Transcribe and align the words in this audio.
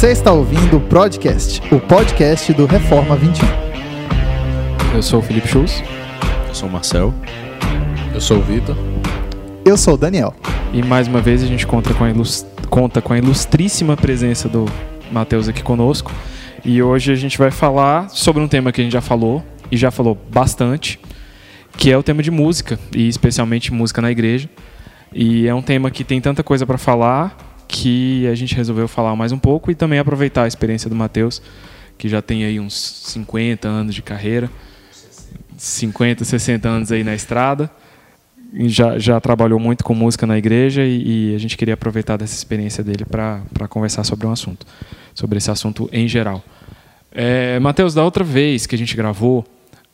Você 0.00 0.12
está 0.12 0.32
ouvindo 0.32 0.78
o 0.78 0.80
Podcast, 0.80 1.60
o 1.70 1.78
podcast 1.78 2.54
do 2.54 2.64
Reforma 2.64 3.14
21. 3.16 3.46
Eu 4.94 5.02
sou 5.02 5.18
o 5.18 5.22
Felipe 5.22 5.46
Schultz. 5.46 5.82
Eu 6.48 6.54
sou 6.54 6.70
o 6.70 6.72
Marcel. 6.72 7.12
Eu 8.14 8.18
sou 8.18 8.38
o 8.38 8.40
Vitor. 8.40 8.74
Eu 9.62 9.76
sou 9.76 9.92
o 9.92 9.96
Daniel. 9.98 10.34
E 10.72 10.82
mais 10.82 11.06
uma 11.06 11.20
vez 11.20 11.42
a 11.42 11.46
gente 11.46 11.66
conta 11.66 11.92
com 11.92 12.02
a, 12.02 12.08
ilust... 12.08 12.46
conta 12.70 13.02
com 13.02 13.12
a 13.12 13.18
ilustríssima 13.18 13.94
presença 13.94 14.48
do 14.48 14.64
Matheus 15.12 15.48
aqui 15.48 15.62
conosco. 15.62 16.10
E 16.64 16.82
hoje 16.82 17.12
a 17.12 17.16
gente 17.16 17.36
vai 17.36 17.50
falar 17.50 18.08
sobre 18.08 18.42
um 18.42 18.48
tema 18.48 18.72
que 18.72 18.80
a 18.80 18.84
gente 18.84 18.94
já 18.94 19.02
falou, 19.02 19.44
e 19.70 19.76
já 19.76 19.90
falou 19.90 20.16
bastante, 20.32 20.98
que 21.76 21.92
é 21.92 21.98
o 21.98 22.02
tema 22.02 22.22
de 22.22 22.30
música, 22.30 22.80
e 22.96 23.06
especialmente 23.06 23.70
música 23.70 24.00
na 24.00 24.10
igreja. 24.10 24.48
E 25.12 25.46
é 25.46 25.54
um 25.54 25.60
tema 25.60 25.90
que 25.90 26.04
tem 26.04 26.22
tanta 26.22 26.42
coisa 26.42 26.64
para 26.64 26.78
falar 26.78 27.49
que 27.70 28.26
a 28.26 28.34
gente 28.34 28.54
resolveu 28.54 28.88
falar 28.88 29.14
mais 29.14 29.30
um 29.30 29.38
pouco 29.38 29.70
e 29.70 29.74
também 29.74 29.98
aproveitar 29.98 30.42
a 30.42 30.48
experiência 30.48 30.90
do 30.90 30.96
Matheus, 30.96 31.40
que 31.96 32.08
já 32.08 32.20
tem 32.20 32.44
aí 32.44 32.58
uns 32.58 32.74
50 32.74 33.68
anos 33.68 33.94
de 33.94 34.02
carreira, 34.02 34.50
50, 35.56 36.24
60 36.24 36.68
anos 36.68 36.90
aí 36.90 37.04
na 37.04 37.14
estrada. 37.14 37.70
Já, 38.64 38.98
já 38.98 39.20
trabalhou 39.20 39.60
muito 39.60 39.84
com 39.84 39.94
música 39.94 40.26
na 40.26 40.36
igreja 40.36 40.82
e, 40.82 41.30
e 41.30 41.34
a 41.36 41.38
gente 41.38 41.56
queria 41.56 41.74
aproveitar 41.74 42.16
dessa 42.16 42.34
experiência 42.34 42.82
dele 42.82 43.04
para 43.04 43.68
conversar 43.68 44.02
sobre 44.02 44.26
um 44.26 44.32
assunto, 44.32 44.66
sobre 45.14 45.38
esse 45.38 45.52
assunto 45.52 45.88
em 45.92 46.08
geral. 46.08 46.42
É, 47.12 47.60
Matheus, 47.60 47.94
da 47.94 48.02
outra 48.02 48.24
vez 48.24 48.66
que 48.66 48.74
a 48.74 48.78
gente 48.78 48.96
gravou, 48.96 49.46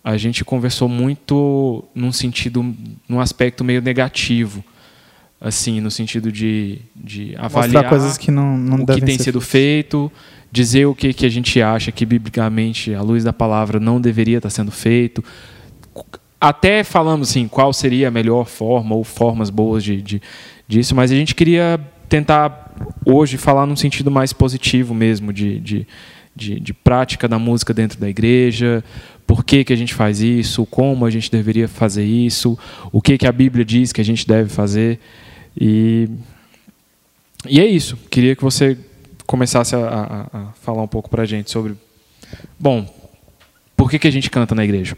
a 0.02 0.16
gente 0.16 0.42
conversou 0.42 0.88
muito 0.88 1.84
num 1.94 2.12
sentido, 2.12 2.74
num 3.06 3.20
aspecto 3.20 3.62
meio 3.62 3.82
negativo 3.82 4.64
assim, 5.40 5.80
no 5.80 5.90
sentido 5.90 6.32
de, 6.32 6.78
de 6.94 7.34
avaliar 7.36 7.84
Mostrar 7.84 7.88
coisas 7.88 8.18
que 8.18 8.30
não, 8.30 8.56
não 8.56 8.84
o 8.84 8.86
que 8.86 9.00
tem 9.00 9.18
sido 9.18 9.40
feito, 9.40 10.10
dizer 10.50 10.86
o 10.86 10.94
que, 10.94 11.12
que 11.12 11.26
a 11.26 11.28
gente 11.28 11.60
acha 11.60 11.92
que, 11.92 12.06
biblicamente, 12.06 12.94
à 12.94 13.02
luz 13.02 13.24
da 13.24 13.32
palavra, 13.32 13.78
não 13.78 14.00
deveria 14.00 14.38
estar 14.38 14.50
sendo 14.50 14.70
feito. 14.70 15.22
Até 16.40 16.82
falamos 16.84 17.30
assim, 17.30 17.48
qual 17.48 17.72
seria 17.72 18.08
a 18.08 18.10
melhor 18.10 18.46
forma 18.46 18.94
ou 18.94 19.04
formas 19.04 19.50
boas 19.50 19.82
de, 19.82 20.00
de, 20.00 20.22
disso, 20.66 20.94
mas 20.94 21.10
a 21.10 21.14
gente 21.14 21.34
queria 21.34 21.80
tentar 22.08 22.74
hoje 23.04 23.36
falar 23.36 23.66
num 23.66 23.76
sentido 23.76 24.10
mais 24.10 24.32
positivo 24.32 24.94
mesmo, 24.94 25.32
de, 25.32 25.58
de, 25.60 25.86
de, 26.34 26.60
de 26.60 26.74
prática 26.74 27.26
da 27.26 27.38
música 27.38 27.74
dentro 27.74 27.98
da 27.98 28.08
igreja, 28.08 28.84
por 29.26 29.44
que, 29.44 29.64
que 29.64 29.72
a 29.72 29.76
gente 29.76 29.92
faz 29.92 30.20
isso, 30.20 30.64
como 30.66 31.04
a 31.04 31.10
gente 31.10 31.30
deveria 31.30 31.66
fazer 31.66 32.04
isso, 32.04 32.56
o 32.92 33.02
que, 33.02 33.18
que 33.18 33.26
a 33.26 33.32
Bíblia 33.32 33.64
diz 33.64 33.92
que 33.92 34.00
a 34.00 34.04
gente 34.04 34.26
deve 34.26 34.48
fazer. 34.48 35.00
E, 35.58 36.08
e 37.48 37.60
é 37.60 37.66
isso. 37.66 37.96
Queria 38.10 38.36
que 38.36 38.42
você 38.42 38.78
começasse 39.26 39.74
a, 39.74 39.78
a, 39.78 40.38
a 40.38 40.52
falar 40.62 40.82
um 40.82 40.88
pouco 40.88 41.08
para 41.08 41.22
a 41.22 41.26
gente 41.26 41.50
sobre. 41.50 41.74
Bom, 42.58 42.86
por 43.76 43.90
que, 43.90 43.98
que 43.98 44.08
a 44.08 44.12
gente 44.12 44.30
canta 44.30 44.54
na 44.54 44.64
igreja? 44.64 44.96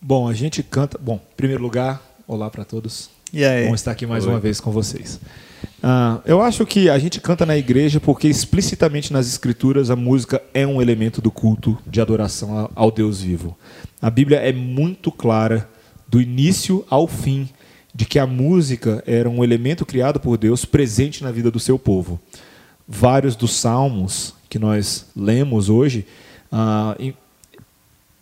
Bom, 0.00 0.28
a 0.28 0.34
gente 0.34 0.62
canta. 0.62 0.98
Bom, 0.98 1.16
em 1.16 1.36
primeiro 1.36 1.62
lugar, 1.62 2.02
olá 2.26 2.50
para 2.50 2.64
todos. 2.64 3.10
E 3.32 3.44
aí? 3.44 3.66
Bom 3.66 3.74
estar 3.74 3.90
aqui 3.90 4.06
mais 4.06 4.24
Oi. 4.24 4.32
uma 4.32 4.40
vez 4.40 4.60
com 4.60 4.70
vocês. 4.70 5.20
Uh, 5.82 6.20
eu 6.24 6.42
acho 6.42 6.64
que 6.66 6.88
a 6.88 6.98
gente 6.98 7.20
canta 7.20 7.44
na 7.46 7.56
igreja 7.56 8.00
porque 8.00 8.26
explicitamente 8.26 9.12
nas 9.12 9.26
escrituras 9.26 9.90
a 9.90 9.96
música 9.96 10.42
é 10.52 10.66
um 10.66 10.80
elemento 10.82 11.20
do 11.20 11.30
culto 11.30 11.78
de 11.86 12.00
adoração 12.00 12.70
ao 12.74 12.90
Deus 12.90 13.20
vivo. 13.20 13.56
A 14.00 14.10
Bíblia 14.10 14.38
é 14.38 14.52
muito 14.52 15.12
clara 15.12 15.68
do 16.08 16.20
início 16.20 16.84
ao 16.88 17.06
fim 17.06 17.48
de 17.94 18.04
que 18.04 18.18
a 18.18 18.26
música 18.26 19.02
era 19.06 19.28
um 19.28 19.42
elemento 19.42 19.84
criado 19.84 20.20
por 20.20 20.36
Deus 20.36 20.64
presente 20.64 21.22
na 21.22 21.30
vida 21.30 21.50
do 21.50 21.58
seu 21.58 21.78
povo. 21.78 22.20
Vários 22.86 23.34
dos 23.34 23.52
salmos 23.52 24.34
que 24.48 24.58
nós 24.58 25.06
lemos 25.14 25.68
hoje 25.68 26.06
uh, 26.52 27.14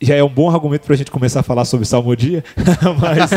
já 0.00 0.14
é 0.14 0.22
um 0.22 0.28
bom 0.28 0.50
argumento 0.50 0.82
para 0.82 0.94
a 0.94 0.96
gente 0.96 1.10
começar 1.10 1.40
a 1.40 1.42
falar 1.42 1.64
sobre 1.64 1.86
salmodia, 1.86 2.44
mas, 3.00 3.30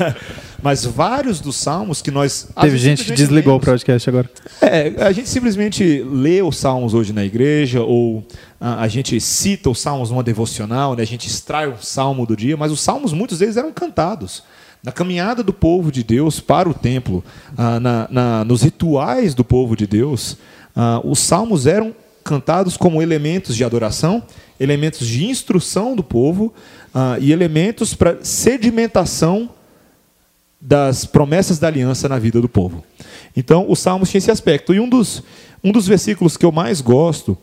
mas 0.62 0.84
vários 0.84 1.40
dos 1.40 1.56
salmos 1.56 2.02
que 2.02 2.10
nós. 2.10 2.48
Teve 2.60 2.76
gente 2.76 3.04
que 3.04 3.12
desligou 3.12 3.52
lemos, 3.52 3.62
o 3.62 3.70
podcast 3.70 4.08
agora. 4.08 4.30
É, 4.60 4.92
a 4.98 5.12
gente 5.12 5.28
simplesmente 5.28 6.02
lê 6.02 6.42
os 6.42 6.56
salmos 6.56 6.92
hoje 6.92 7.12
na 7.12 7.24
igreja, 7.24 7.82
ou 7.82 8.26
a, 8.60 8.82
a 8.82 8.88
gente 8.88 9.20
cita 9.20 9.70
os 9.70 9.80
salmos 9.80 10.10
numa 10.10 10.24
devocional, 10.24 10.96
né, 10.96 11.02
a 11.02 11.06
gente 11.06 11.28
extrai 11.28 11.68
um 11.68 11.76
salmo 11.80 12.26
do 12.26 12.36
dia, 12.36 12.56
mas 12.56 12.72
os 12.72 12.80
salmos, 12.80 13.12
muitos 13.12 13.38
deles 13.38 13.56
eram 13.56 13.72
cantados. 13.72 14.42
Na 14.82 14.90
caminhada 14.90 15.42
do 15.42 15.52
povo 15.52 15.92
de 15.92 16.02
Deus 16.02 16.40
para 16.40 16.68
o 16.68 16.74
templo, 16.74 17.24
ah, 17.56 17.78
na, 17.78 18.08
na, 18.10 18.44
nos 18.44 18.62
rituais 18.62 19.34
do 19.34 19.44
povo 19.44 19.76
de 19.76 19.86
Deus, 19.86 20.36
ah, 20.74 21.00
os 21.04 21.20
salmos 21.20 21.66
eram 21.66 21.94
cantados 22.24 22.76
como 22.76 23.02
elementos 23.02 23.56
de 23.56 23.64
adoração 23.64 24.22
elementos 24.62 25.08
de 25.08 25.24
instrução 25.26 25.96
do 25.96 26.04
povo 26.04 26.54
uh, 26.94 27.20
e 27.20 27.32
elementos 27.32 27.94
para 27.94 28.18
sedimentação 28.22 29.50
das 30.60 31.04
promessas 31.04 31.58
da 31.58 31.66
aliança 31.66 32.08
na 32.08 32.16
vida 32.16 32.40
do 32.40 32.48
povo. 32.48 32.84
Então, 33.36 33.66
os 33.68 33.80
Salmos 33.80 34.08
tinha 34.08 34.18
esse 34.18 34.30
aspecto. 34.30 34.72
E 34.72 34.78
um 34.78 34.88
dos, 34.88 35.20
um 35.64 35.72
dos 35.72 35.88
versículos 35.88 36.36
que 36.36 36.46
eu 36.46 36.52
mais 36.52 36.80
gosto, 36.80 37.36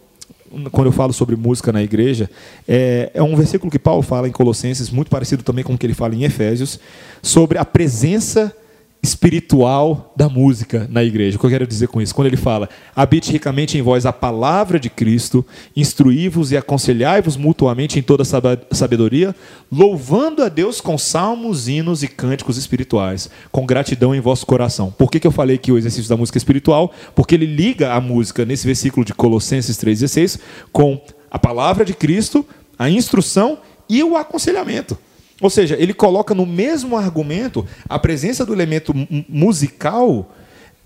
quando 0.71 0.87
eu 0.87 0.91
falo 0.91 1.13
sobre 1.13 1.35
música 1.35 1.71
na 1.71 1.81
igreja, 1.81 2.29
é, 2.67 3.11
é 3.13 3.21
um 3.21 3.35
versículo 3.35 3.71
que 3.71 3.79
Paulo 3.79 4.01
fala 4.01 4.27
em 4.27 4.31
Colossenses, 4.31 4.89
muito 4.89 5.09
parecido 5.09 5.43
também 5.43 5.63
com 5.63 5.73
o 5.73 5.77
que 5.77 5.85
ele 5.85 5.93
fala 5.93 6.15
em 6.15 6.23
Efésios, 6.23 6.79
sobre 7.21 7.57
a 7.57 7.65
presença 7.65 8.55
espiritual 9.01 10.13
da 10.15 10.27
música 10.27 10.87
na 10.91 11.03
igreja. 11.03 11.37
O 11.37 11.39
que 11.39 11.45
eu 11.45 11.49
quero 11.49 11.65
dizer 11.65 11.87
com 11.87 12.01
isso? 12.01 12.13
Quando 12.13 12.27
ele 12.27 12.37
fala: 12.37 12.69
habite 12.95 13.31
ricamente 13.31 13.77
em 13.77 13.81
vós 13.81 14.05
a 14.05 14.11
palavra 14.11 14.79
de 14.79 14.89
Cristo, 14.89 15.45
instruí-vos 15.75 16.51
e 16.51 16.57
aconselhai-vos 16.57 17.37
mutuamente 17.37 17.97
em 17.97 18.01
toda 18.01 18.23
sabedoria, 18.71 19.35
louvando 19.71 20.43
a 20.43 20.49
Deus 20.49 20.81
com 20.81 20.97
salmos, 20.97 21.67
hinos 21.67 22.03
e 22.03 22.07
cânticos 22.07 22.57
espirituais, 22.57 23.29
com 23.51 23.65
gratidão 23.65 24.13
em 24.13 24.19
vosso 24.19 24.45
coração. 24.45 24.91
Por 24.91 25.09
que, 25.09 25.19
que 25.19 25.27
eu 25.27 25.31
falei 25.31 25.57
que 25.57 25.71
o 25.71 25.77
exercício 25.77 26.09
da 26.09 26.17
música 26.17 26.37
é 26.37 26.39
espiritual? 26.39 26.91
Porque 27.15 27.35
ele 27.35 27.45
liga 27.45 27.93
a 27.93 28.01
música, 28.01 28.45
nesse 28.45 28.65
versículo 28.65 29.05
de 29.05 29.13
Colossenses 29.13 29.77
3,16, 29.77 30.39
com 30.71 31.01
a 31.31 31.39
palavra 31.39 31.85
de 31.85 31.93
Cristo, 31.93 32.45
a 32.77 32.89
instrução 32.89 33.59
e 33.87 34.03
o 34.03 34.17
aconselhamento. 34.17 34.97
Ou 35.41 35.49
seja, 35.49 35.75
ele 35.79 35.93
coloca 35.93 36.35
no 36.35 36.45
mesmo 36.45 36.97
argumento 36.97 37.65
a 37.87 37.97
presença 37.97 38.45
do 38.45 38.53
elemento 38.53 38.93
musical 39.27 40.35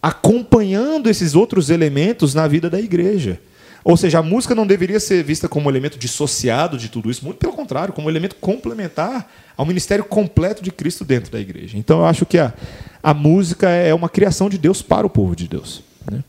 acompanhando 0.01 1.09
esses 1.09 1.33
outros 1.33 1.69
elementos 1.69 2.33
na 2.33 2.47
vida 2.47 2.69
da 2.69 2.79
igreja. 2.79 3.39
Ou 3.83 3.97
seja, 3.97 4.19
a 4.19 4.23
música 4.23 4.55
não 4.55 4.65
deveria 4.65 4.99
ser 4.99 5.23
vista 5.23 5.49
como 5.49 5.69
elemento 5.69 5.97
dissociado 5.97 6.77
de 6.77 6.87
tudo 6.87 7.11
isso, 7.11 7.25
muito 7.25 7.37
pelo 7.37 7.53
contrário, 7.53 7.93
como 7.93 8.09
elemento 8.09 8.35
complementar 8.35 9.29
ao 9.57 9.65
ministério 9.65 10.05
completo 10.05 10.63
de 10.63 10.71
Cristo 10.71 11.03
dentro 11.03 11.31
da 11.31 11.39
igreja. 11.39 11.77
Então 11.77 11.99
eu 11.99 12.05
acho 12.05 12.25
que 12.25 12.37
a, 12.37 12.53
a 13.01 13.13
música 13.13 13.69
é 13.69 13.93
uma 13.93 14.07
criação 14.07 14.49
de 14.49 14.57
Deus 14.57 14.81
para 14.81 15.05
o 15.05 15.09
povo 15.09 15.35
de 15.35 15.47
Deus. 15.47 15.83
Né? 16.09 16.23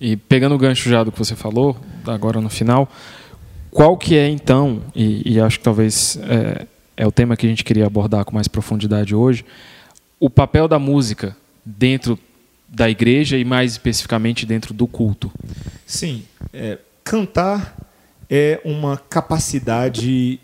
E 0.00 0.16
pegando 0.16 0.54
o 0.54 0.58
gancho 0.58 0.88
já 0.88 1.04
do 1.04 1.12
que 1.12 1.18
você 1.18 1.36
falou, 1.36 1.76
agora 2.06 2.40
no 2.40 2.48
final, 2.48 2.90
qual 3.70 3.96
que 3.96 4.16
é 4.16 4.28
então, 4.28 4.82
e, 4.94 5.34
e 5.34 5.40
acho 5.40 5.58
que 5.58 5.64
talvez 5.64 6.18
é, 6.22 6.66
é 6.96 7.06
o 7.06 7.12
tema 7.12 7.36
que 7.36 7.46
a 7.46 7.48
gente 7.48 7.64
queria 7.64 7.86
abordar 7.86 8.24
com 8.24 8.34
mais 8.34 8.48
profundidade 8.48 9.14
hoje, 9.14 9.44
o 10.18 10.30
papel 10.30 10.68
da 10.68 10.78
música 10.78 11.36
dentro 11.64 12.18
da 12.68 12.88
igreja 12.88 13.36
e 13.36 13.44
mais 13.44 13.72
especificamente 13.72 14.46
dentro 14.46 14.74
do 14.74 14.86
culto. 14.86 15.30
Sim, 15.86 16.24
é, 16.52 16.78
cantar 17.02 17.76
é 18.28 18.60
uma 18.64 18.96
capacidade 18.96 20.40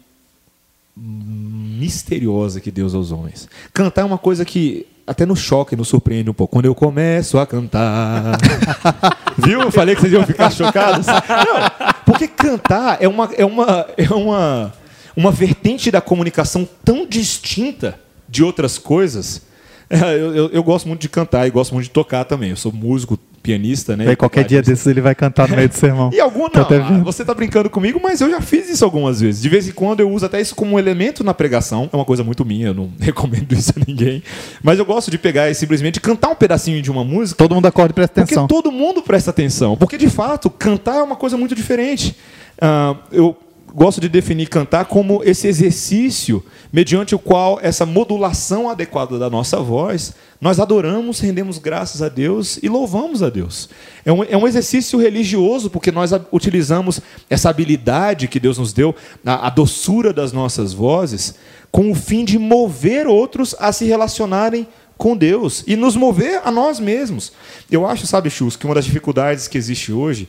misteriosa 0.96 2.60
que 2.60 2.70
Deus 2.70 2.94
aos 2.94 3.10
homens. 3.10 3.48
Cantar 3.72 4.02
é 4.02 4.04
uma 4.04 4.18
coisa 4.18 4.44
que 4.44 4.86
até 5.06 5.26
nos 5.26 5.40
choca 5.40 5.74
e 5.74 5.78
nos 5.78 5.88
surpreende 5.88 6.30
um 6.30 6.34
pouco. 6.34 6.52
Quando 6.52 6.66
eu 6.66 6.74
começo 6.74 7.38
a 7.38 7.46
cantar. 7.46 8.38
Viu? 9.38 9.62
Eu 9.62 9.72
falei 9.72 9.94
que 9.94 10.02
vocês 10.02 10.12
iam 10.12 10.24
ficar 10.24 10.50
chocados. 10.50 11.06
Não, 11.06 12.04
porque 12.04 12.28
cantar 12.28 12.98
é 13.00 13.08
uma, 13.08 13.30
é 13.36 13.44
uma, 13.44 13.86
é 13.96 14.10
uma 14.10 14.72
uma 15.20 15.30
vertente 15.30 15.90
da 15.90 16.00
comunicação 16.00 16.66
tão 16.82 17.06
distinta 17.06 18.00
de 18.26 18.42
outras 18.42 18.78
coisas. 18.78 19.42
Eu, 19.90 20.32
eu, 20.36 20.50
eu, 20.50 20.62
gosto 20.62 20.86
muito 20.86 21.00
de 21.00 21.08
cantar 21.08 21.48
e 21.48 21.50
gosto 21.50 21.74
muito 21.74 21.86
de 21.86 21.90
tocar 21.90 22.24
também. 22.24 22.50
Eu 22.50 22.56
sou 22.56 22.70
músico, 22.70 23.18
pianista, 23.42 23.96
né? 23.96 24.06
Aí 24.06 24.14
qualquer 24.14 24.44
dia 24.44 24.62
desses 24.62 24.86
ele 24.86 25.00
vai 25.00 25.16
cantar 25.16 25.48
no 25.48 25.56
meio 25.56 25.68
do 25.68 25.74
sermão. 25.74 26.10
e 26.14 26.20
algum 26.20 26.46
não. 26.48 27.02
Você 27.02 27.22
está 27.24 27.34
brincando 27.34 27.68
comigo, 27.68 27.98
mas 28.00 28.20
eu 28.20 28.30
já 28.30 28.40
fiz 28.40 28.70
isso 28.70 28.84
algumas 28.84 29.20
vezes. 29.20 29.42
De 29.42 29.48
vez 29.48 29.66
em 29.66 29.72
quando 29.72 29.98
eu 29.98 30.08
uso 30.08 30.24
até 30.24 30.40
isso 30.40 30.54
como 30.54 30.76
um 30.76 30.78
elemento 30.78 31.24
na 31.24 31.34
pregação. 31.34 31.90
É 31.92 31.96
uma 31.96 32.04
coisa 32.04 32.22
muito 32.22 32.44
minha, 32.44 32.68
eu 32.68 32.74
não 32.74 32.88
recomendo 33.00 33.52
isso 33.52 33.72
a 33.76 33.82
ninguém. 33.84 34.22
Mas 34.62 34.78
eu 34.78 34.84
gosto 34.84 35.10
de 35.10 35.18
pegar 35.18 35.50
e 35.50 35.56
simplesmente 35.56 36.00
cantar 36.00 36.28
um 36.28 36.36
pedacinho 36.36 36.80
de 36.80 36.88
uma 36.88 37.04
música. 37.04 37.36
Todo 37.36 37.56
mundo 37.56 37.66
acorda 37.66 37.90
e 37.90 37.94
presta 37.94 38.20
atenção. 38.20 38.46
Porque 38.46 38.62
todo 38.62 38.72
mundo 38.72 39.02
presta 39.02 39.30
atenção. 39.30 39.76
Porque 39.76 39.98
de 39.98 40.08
fato, 40.08 40.48
cantar 40.48 40.98
é 40.98 41.02
uma 41.02 41.16
coisa 41.16 41.36
muito 41.36 41.56
diferente. 41.56 42.14
Uh, 42.62 42.96
eu 43.10 43.36
gosto 43.74 44.00
de 44.00 44.08
definir 44.08 44.48
cantar 44.48 44.84
como 44.86 45.22
esse 45.24 45.46
exercício 45.46 46.44
mediante 46.72 47.14
o 47.14 47.18
qual 47.18 47.58
essa 47.62 47.86
modulação 47.86 48.68
adequada 48.68 49.18
da 49.18 49.30
nossa 49.30 49.60
voz 49.60 50.14
nós 50.40 50.58
adoramos, 50.58 51.20
rendemos 51.20 51.58
graças 51.58 52.00
a 52.00 52.08
Deus 52.08 52.58
e 52.62 52.68
louvamos 52.68 53.22
a 53.22 53.28
Deus. 53.28 53.68
É 54.06 54.12
um, 54.12 54.24
é 54.24 54.36
um 54.36 54.48
exercício 54.48 54.98
religioso, 54.98 55.68
porque 55.68 55.92
nós 55.92 56.12
utilizamos 56.32 57.00
essa 57.28 57.50
habilidade 57.50 58.26
que 58.26 58.40
Deus 58.40 58.56
nos 58.56 58.72
deu, 58.72 58.94
a, 59.24 59.48
a 59.48 59.50
doçura 59.50 60.14
das 60.14 60.32
nossas 60.32 60.72
vozes, 60.72 61.34
com 61.70 61.90
o 61.90 61.94
fim 61.94 62.24
de 62.24 62.38
mover 62.38 63.06
outros 63.06 63.54
a 63.58 63.70
se 63.70 63.84
relacionarem 63.84 64.66
com 64.96 65.14
Deus 65.14 65.62
e 65.66 65.76
nos 65.76 65.94
mover 65.94 66.40
a 66.42 66.50
nós 66.50 66.80
mesmos. 66.80 67.32
Eu 67.70 67.86
acho, 67.86 68.06
sabe, 68.06 68.30
Chus, 68.30 68.56
que 68.56 68.64
uma 68.64 68.74
das 68.74 68.86
dificuldades 68.86 69.46
que 69.46 69.58
existe 69.58 69.92
hoje 69.92 70.26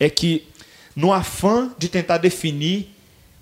é 0.00 0.10
que, 0.10 0.44
no 0.94 1.12
afã 1.12 1.70
de 1.78 1.88
tentar 1.88 2.18
definir 2.18 2.94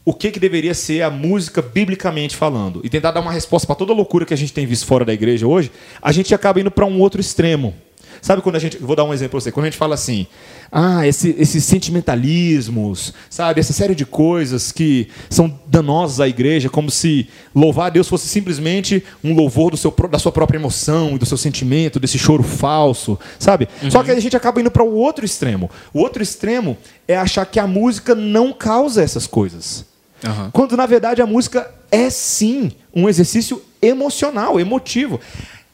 o 0.05 0.13
que, 0.13 0.31
que 0.31 0.41
deveria 0.41 0.75
ser 0.75 1.03
a 1.03 1.11
música 1.11 1.63
biblicamente 1.63 2.37
falando 2.37 2.81
e 2.83 2.89
tentar 2.89 3.13
dar 3.13 3.21
uma 3.21 3.33
resposta 3.33 3.67
para 3.67 3.77
toda 3.77 3.93
loucura 3.93 4.27
que 4.27 4.35
a 4.35 4.37
gente 4.37 4.53
tem 4.53 4.67
visto 4.67 4.87
fora 4.87 5.05
da 5.05 5.13
igreja 5.13 5.47
hoje, 5.47 5.71
a 6.01 6.11
gente 6.11 6.35
acaba 6.35 6.61
indo 6.61 6.71
para 6.71 6.85
um 6.85 6.99
outro 7.01 7.21
extremo. 7.21 7.75
Sabe 8.23 8.41
quando 8.41 8.55
a 8.55 8.59
gente. 8.61 8.79
Vou 8.79 8.95
dar 8.95 9.03
um 9.03 9.13
exemplo 9.13 9.33
para 9.33 9.41
você. 9.41 9.51
Quando 9.51 9.65
a 9.65 9.69
gente 9.69 9.77
fala 9.77 9.97
assim, 9.97 10.29
ah, 10.71 11.05
esse, 11.05 11.35
esses 11.37 11.65
sentimentalismos, 11.65 13.13
sabe, 13.29 13.59
essa 13.59 13.73
série 13.73 13.97
de 13.97 14.07
coisas 14.07 14.71
que 14.71 15.09
são 15.29 15.59
danosas 15.67 16.21
à 16.21 16.29
igreja, 16.29 16.71
como 16.71 16.89
se 16.89 17.29
louvar 17.53 17.89
a 17.89 17.91
Deus 17.91 18.07
fosse 18.07 18.29
simplesmente 18.29 19.03
um 19.25 19.35
louvor 19.35 19.73
do 19.73 19.77
seu, 19.77 19.93
da 20.09 20.21
sua 20.21 20.31
própria 20.31 20.57
emoção 20.57 21.17
e 21.17 21.19
do 21.19 21.27
seu 21.27 21.37
sentimento, 21.37 21.99
desse 21.99 22.17
choro 22.17 22.45
falso, 22.45 23.19
sabe? 23.41 23.69
Uhum. 23.83 23.91
Só 23.91 24.05
que 24.05 24.13
a 24.13 24.21
gente 24.21 24.37
acaba 24.37 24.61
indo 24.61 24.71
para 24.71 24.85
o 24.85 24.95
outro 24.95 25.25
extremo. 25.25 25.69
O 25.93 25.99
outro 25.99 26.23
extremo 26.23 26.79
é 27.09 27.17
achar 27.17 27.45
que 27.45 27.59
a 27.59 27.67
música 27.67 28.15
não 28.15 28.53
causa 28.53 29.03
essas 29.03 29.27
coisas. 29.27 29.85
Uhum. 30.25 30.51
Quando 30.53 30.77
na 30.77 30.87
verdade 30.87 31.21
a 31.21 31.27
música 31.27 31.69
é 31.91 32.09
sim 32.09 32.71
um 32.95 33.09
exercício 33.09 33.61
emocional, 33.83 34.61
emotivo. 34.61 35.21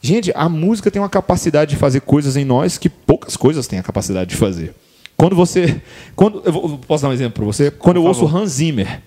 Gente, 0.01 0.31
a 0.33 0.47
música 0.47 0.89
tem 0.89 1.01
uma 1.01 1.09
capacidade 1.09 1.71
de 1.71 1.77
fazer 1.77 2.01
coisas 2.01 2.37
em 2.37 2.45
nós 2.45 2.77
que 2.77 2.89
poucas 2.89 3.35
coisas 3.35 3.67
têm 3.67 3.79
a 3.79 3.83
capacidade 3.83 4.29
de 4.29 4.35
fazer. 4.35 4.73
Quando 5.17 5.35
você. 5.35 5.81
Quando, 6.15 6.41
eu 6.45 6.51
vou, 6.51 6.77
posso 6.77 7.03
dar 7.03 7.09
um 7.09 7.13
exemplo 7.13 7.33
para 7.33 7.45
você? 7.45 7.69
Quando 7.69 7.95
Por 7.95 8.07
eu 8.07 8.13
favor. 8.13 8.23
ouço 8.23 8.37
Hans 8.37 8.51
Zimmer, 8.51 9.01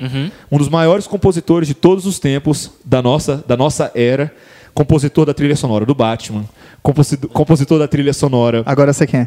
uhum. 0.00 0.30
um 0.52 0.58
dos 0.58 0.68
maiores 0.68 1.08
compositores 1.08 1.66
de 1.66 1.74
todos 1.74 2.06
os 2.06 2.20
tempos 2.20 2.70
da 2.84 3.02
nossa, 3.02 3.44
da 3.48 3.56
nossa 3.56 3.90
era, 3.92 4.32
compositor 4.76 5.24
da 5.24 5.32
trilha 5.32 5.56
sonora 5.56 5.86
do 5.86 5.94
Batman, 5.94 6.44
compositor, 6.82 7.30
compositor 7.30 7.78
da 7.78 7.88
trilha 7.88 8.12
sonora. 8.12 8.62
Agora 8.66 8.92
você 8.92 9.06
quem? 9.06 9.26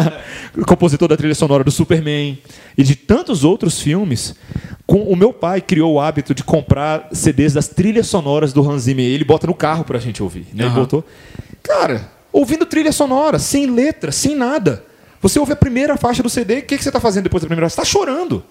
compositor 0.66 1.08
da 1.08 1.14
trilha 1.14 1.34
sonora 1.34 1.62
do 1.62 1.70
Superman 1.70 2.38
e 2.76 2.82
de 2.82 2.96
tantos 2.96 3.44
outros 3.44 3.82
filmes. 3.82 4.34
Com, 4.86 5.02
o 5.02 5.14
meu 5.14 5.30
pai 5.30 5.60
criou 5.60 5.92
o 5.92 6.00
hábito 6.00 6.34
de 6.34 6.42
comprar 6.42 7.06
CDs 7.12 7.52
das 7.52 7.68
trilhas 7.68 8.06
sonoras 8.06 8.54
do 8.54 8.66
Hans 8.66 8.84
Zimmer. 8.84 9.04
Ele 9.04 9.24
bota 9.24 9.46
no 9.46 9.52
carro 9.52 9.84
pra 9.84 9.98
gente 9.98 10.22
ouvir. 10.22 10.46
Né? 10.54 10.64
Uhum. 10.64 10.70
Ele 10.70 10.80
botou. 10.80 11.04
Cara, 11.62 12.10
ouvindo 12.32 12.64
trilha 12.64 12.90
sonora, 12.90 13.38
sem 13.38 13.66
letra, 13.66 14.10
sem 14.10 14.34
nada. 14.34 14.82
Você 15.20 15.38
ouve 15.38 15.52
a 15.52 15.56
primeira 15.56 15.98
faixa 15.98 16.22
do 16.22 16.30
CD, 16.30 16.60
o 16.60 16.62
que, 16.62 16.78
que 16.78 16.82
você 16.82 16.88
está 16.88 16.98
fazendo 16.98 17.24
depois 17.24 17.42
da 17.42 17.46
primeira 17.46 17.68
faixa? 17.68 17.74
Você 17.74 17.82
está 17.82 17.98
chorando. 17.98 18.42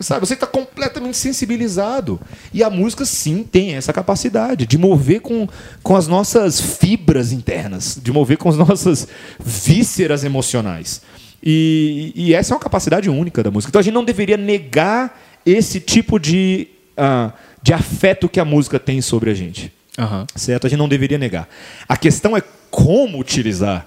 Sabe? 0.00 0.26
Você 0.26 0.34
está 0.34 0.46
completamente 0.46 1.16
sensibilizado. 1.16 2.20
E 2.52 2.62
a 2.62 2.70
música, 2.70 3.04
sim, 3.04 3.42
tem 3.42 3.74
essa 3.74 3.92
capacidade 3.92 4.66
de 4.66 4.78
mover 4.78 5.20
com, 5.20 5.48
com 5.82 5.96
as 5.96 6.06
nossas 6.06 6.60
fibras 6.60 7.32
internas, 7.32 7.98
de 8.02 8.12
mover 8.12 8.36
com 8.36 8.48
as 8.48 8.56
nossas 8.56 9.08
vísceras 9.38 10.24
emocionais. 10.24 11.02
E, 11.42 12.12
e 12.14 12.34
essa 12.34 12.52
é 12.52 12.54
uma 12.54 12.60
capacidade 12.60 13.08
única 13.08 13.42
da 13.42 13.50
música. 13.50 13.70
Então 13.70 13.80
a 13.80 13.82
gente 13.82 13.94
não 13.94 14.04
deveria 14.04 14.36
negar 14.36 15.20
esse 15.44 15.80
tipo 15.80 16.18
de, 16.18 16.68
uh, 16.98 17.32
de 17.62 17.72
afeto 17.72 18.28
que 18.28 18.40
a 18.40 18.44
música 18.44 18.78
tem 18.78 19.00
sobre 19.00 19.30
a 19.30 19.34
gente. 19.34 19.72
Uhum. 19.98 20.26
Certo? 20.34 20.66
A 20.66 20.70
gente 20.70 20.78
não 20.78 20.88
deveria 20.88 21.18
negar. 21.18 21.48
A 21.88 21.96
questão 21.96 22.36
é 22.36 22.42
como 22.70 23.18
utilizar 23.18 23.86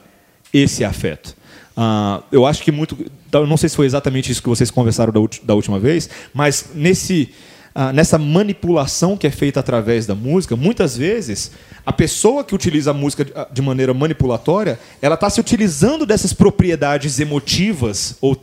esse 0.53 0.83
afeto. 0.83 1.35
Uh, 1.75 2.23
eu 2.31 2.45
acho 2.45 2.63
que 2.63 2.71
muito. 2.71 2.97
Eu 3.31 3.47
não 3.47 3.57
sei 3.57 3.69
se 3.69 3.75
foi 3.75 3.85
exatamente 3.85 4.31
isso 4.31 4.41
que 4.41 4.49
vocês 4.49 4.69
conversaram 4.69 5.13
da, 5.13 5.19
da 5.43 5.55
última 5.55 5.79
vez, 5.79 6.09
mas 6.33 6.71
nesse, 6.75 7.29
uh, 7.75 7.93
nessa 7.93 8.17
manipulação 8.17 9.15
que 9.15 9.25
é 9.25 9.31
feita 9.31 9.59
através 9.59 10.05
da 10.05 10.15
música, 10.15 10.55
muitas 10.55 10.97
vezes 10.97 11.51
a 11.85 11.91
pessoa 11.91 12.43
que 12.43 12.53
utiliza 12.53 12.91
a 12.91 12.93
música 12.93 13.25
de, 13.25 13.31
ah, 13.35 13.47
maneira 13.63 13.93
manipulatória, 13.93 14.79
ela 15.01 15.15
está 15.15 15.29
se 15.29 15.39
utilizando 15.39 16.05
dessas 16.05 16.31
propriedades 16.31 17.19
emotivas 17.19 18.15
ou 18.21 18.37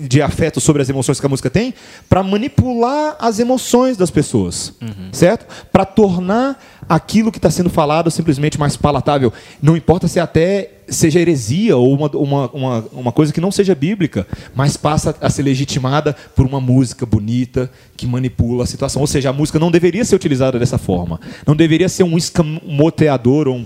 de 0.00 0.22
afeto 0.22 0.60
sobre 0.60 0.80
as 0.80 0.88
emoções 0.88 1.20
que 1.20 1.26
a 1.26 1.28
música 1.28 1.50
tem 1.50 1.74
para 2.08 2.22
manipular 2.22 3.16
as 3.18 3.38
emoções 3.38 3.96
das 3.96 4.10
pessoas, 4.10 4.72
uhum. 4.80 5.10
certo? 5.12 5.46
Para 5.70 5.84
tornar 5.84 6.62
aquilo 6.88 7.30
que 7.30 7.38
está 7.38 7.50
sendo 7.50 7.68
falado 7.68 8.10
simplesmente 8.10 8.58
mais 8.58 8.76
palatável. 8.76 9.32
Não 9.60 9.76
importa 9.76 10.08
se 10.08 10.18
até 10.18 10.75
seja 10.88 11.20
heresia 11.20 11.76
ou 11.76 11.92
uma, 11.92 12.08
uma, 12.10 12.50
uma, 12.50 12.84
uma, 12.92 13.12
coisa 13.12 13.32
que 13.32 13.40
não 13.40 13.50
seja 13.50 13.74
bíblica, 13.74 14.26
mas 14.54 14.76
passa 14.76 15.16
a 15.20 15.28
ser 15.28 15.42
legitimada 15.42 16.14
por 16.34 16.46
uma 16.46 16.60
música 16.60 17.04
bonita 17.04 17.70
que 17.96 18.06
manipula 18.06 18.64
a 18.64 18.66
situação. 18.66 19.00
Ou 19.00 19.06
seja, 19.06 19.30
a 19.30 19.32
música 19.32 19.58
não 19.58 19.70
deveria 19.70 20.04
ser 20.04 20.14
utilizada 20.14 20.58
dessa 20.58 20.78
forma. 20.78 21.20
Não 21.46 21.56
deveria 21.56 21.88
ser 21.88 22.04
um 22.04 22.16
escamoteador, 22.16 23.48
um, 23.48 23.64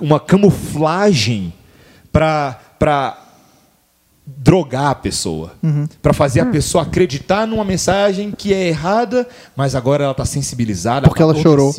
uma 0.00 0.18
camuflagem 0.18 1.52
para 2.12 3.23
drogar 4.26 4.86
a 4.86 4.94
pessoa, 4.94 5.52
uhum. 5.62 5.86
para 6.00 6.14
fazer 6.14 6.40
a 6.40 6.46
pessoa 6.46 6.82
acreditar 6.82 7.46
numa 7.46 7.64
mensagem 7.64 8.30
que 8.30 8.54
é 8.54 8.68
errada, 8.68 9.28
mas 9.54 9.74
agora 9.74 10.04
ela 10.04 10.12
está 10.12 10.24
sensibilizada, 10.24 11.08
porque 11.08 11.22
ela 11.22 11.34
chorou 11.34 11.74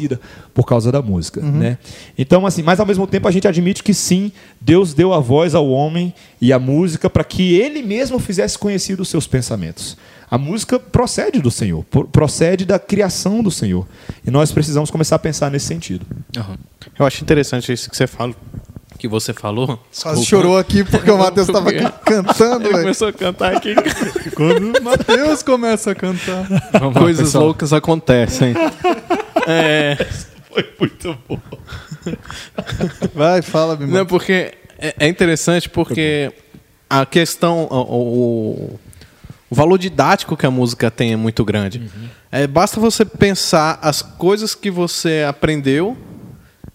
por 0.53 0.63
causa 0.63 0.91
da 0.91 1.01
música, 1.01 1.41
uhum. 1.41 1.51
né? 1.51 1.79
Então 2.15 2.45
assim, 2.45 2.61
mas 2.61 2.79
ao 2.79 2.85
mesmo 2.85 3.07
tempo 3.07 3.27
a 3.27 3.31
gente 3.31 3.47
admite 3.47 3.83
que 3.83 3.95
sim, 3.95 4.31
Deus 4.61 4.93
deu 4.93 5.11
a 5.11 5.19
voz 5.19 5.55
ao 5.55 5.67
homem 5.67 6.13
e 6.39 6.53
a 6.53 6.59
música 6.59 7.09
para 7.09 7.23
que 7.23 7.55
ele 7.55 7.81
mesmo 7.81 8.19
fizesse 8.19 8.59
conhecido 8.59 9.01
os 9.01 9.09
seus 9.09 9.25
pensamentos. 9.25 9.97
A 10.29 10.37
música 10.37 10.79
procede 10.79 11.39
do 11.39 11.49
Senhor, 11.49 11.83
procede 12.11 12.63
da 12.65 12.77
criação 12.77 13.41
do 13.41 13.49
Senhor, 13.49 13.87
e 14.25 14.29
nós 14.29 14.51
precisamos 14.51 14.91
começar 14.91 15.15
a 15.15 15.19
pensar 15.19 15.49
nesse 15.49 15.65
sentido. 15.65 16.05
Uhum. 16.37 16.57
Eu 16.97 17.05
acho 17.05 17.23
interessante 17.23 17.71
isso 17.71 17.89
que 17.89 17.97
você 17.97 18.05
fala, 18.05 18.35
que 18.97 19.07
você 19.07 19.33
falou. 19.33 19.79
Quase 20.01 20.25
chorou 20.25 20.57
aqui 20.57 20.83
porque 20.83 21.09
o 21.09 21.17
Matheus 21.17 21.47
estava 21.47 21.71
cantando. 22.03 22.67
Ele 22.67 22.79
começou 22.79 23.07
a 23.07 23.13
cantar 23.13 23.55
aqui. 23.55 23.75
Quando 24.35 24.77
o 24.77 24.83
Matheus 24.83 25.43
começa 25.43 25.91
a 25.91 25.95
cantar, 25.95 26.47
Vamos 26.79 26.97
coisas 26.97 27.33
lá, 27.33 27.41
loucas 27.41 27.73
acontecem. 27.73 28.53
É. 29.47 29.97
Foi 30.51 30.73
muito 30.79 31.17
bom. 31.27 31.39
Vai, 33.13 33.41
fala, 33.41 33.75
meu 33.75 33.87
Não, 33.87 34.05
porque 34.05 34.53
é, 34.77 34.95
é 34.99 35.07
interessante 35.07 35.69
porque 35.69 36.31
a 36.89 37.05
questão, 37.05 37.67
o, 37.69 37.75
o, 37.75 38.79
o, 39.49 39.55
valor 39.55 39.77
didático 39.77 40.37
que 40.37 40.45
a 40.45 40.51
música 40.51 40.89
tem 40.89 41.13
é 41.13 41.15
muito 41.15 41.43
grande. 41.43 41.79
Uhum. 41.79 42.09
É, 42.31 42.47
basta 42.47 42.79
você 42.79 43.03
pensar 43.03 43.79
as 43.81 44.01
coisas 44.01 44.53
que 44.55 44.69
você 44.69 45.25
aprendeu 45.27 45.97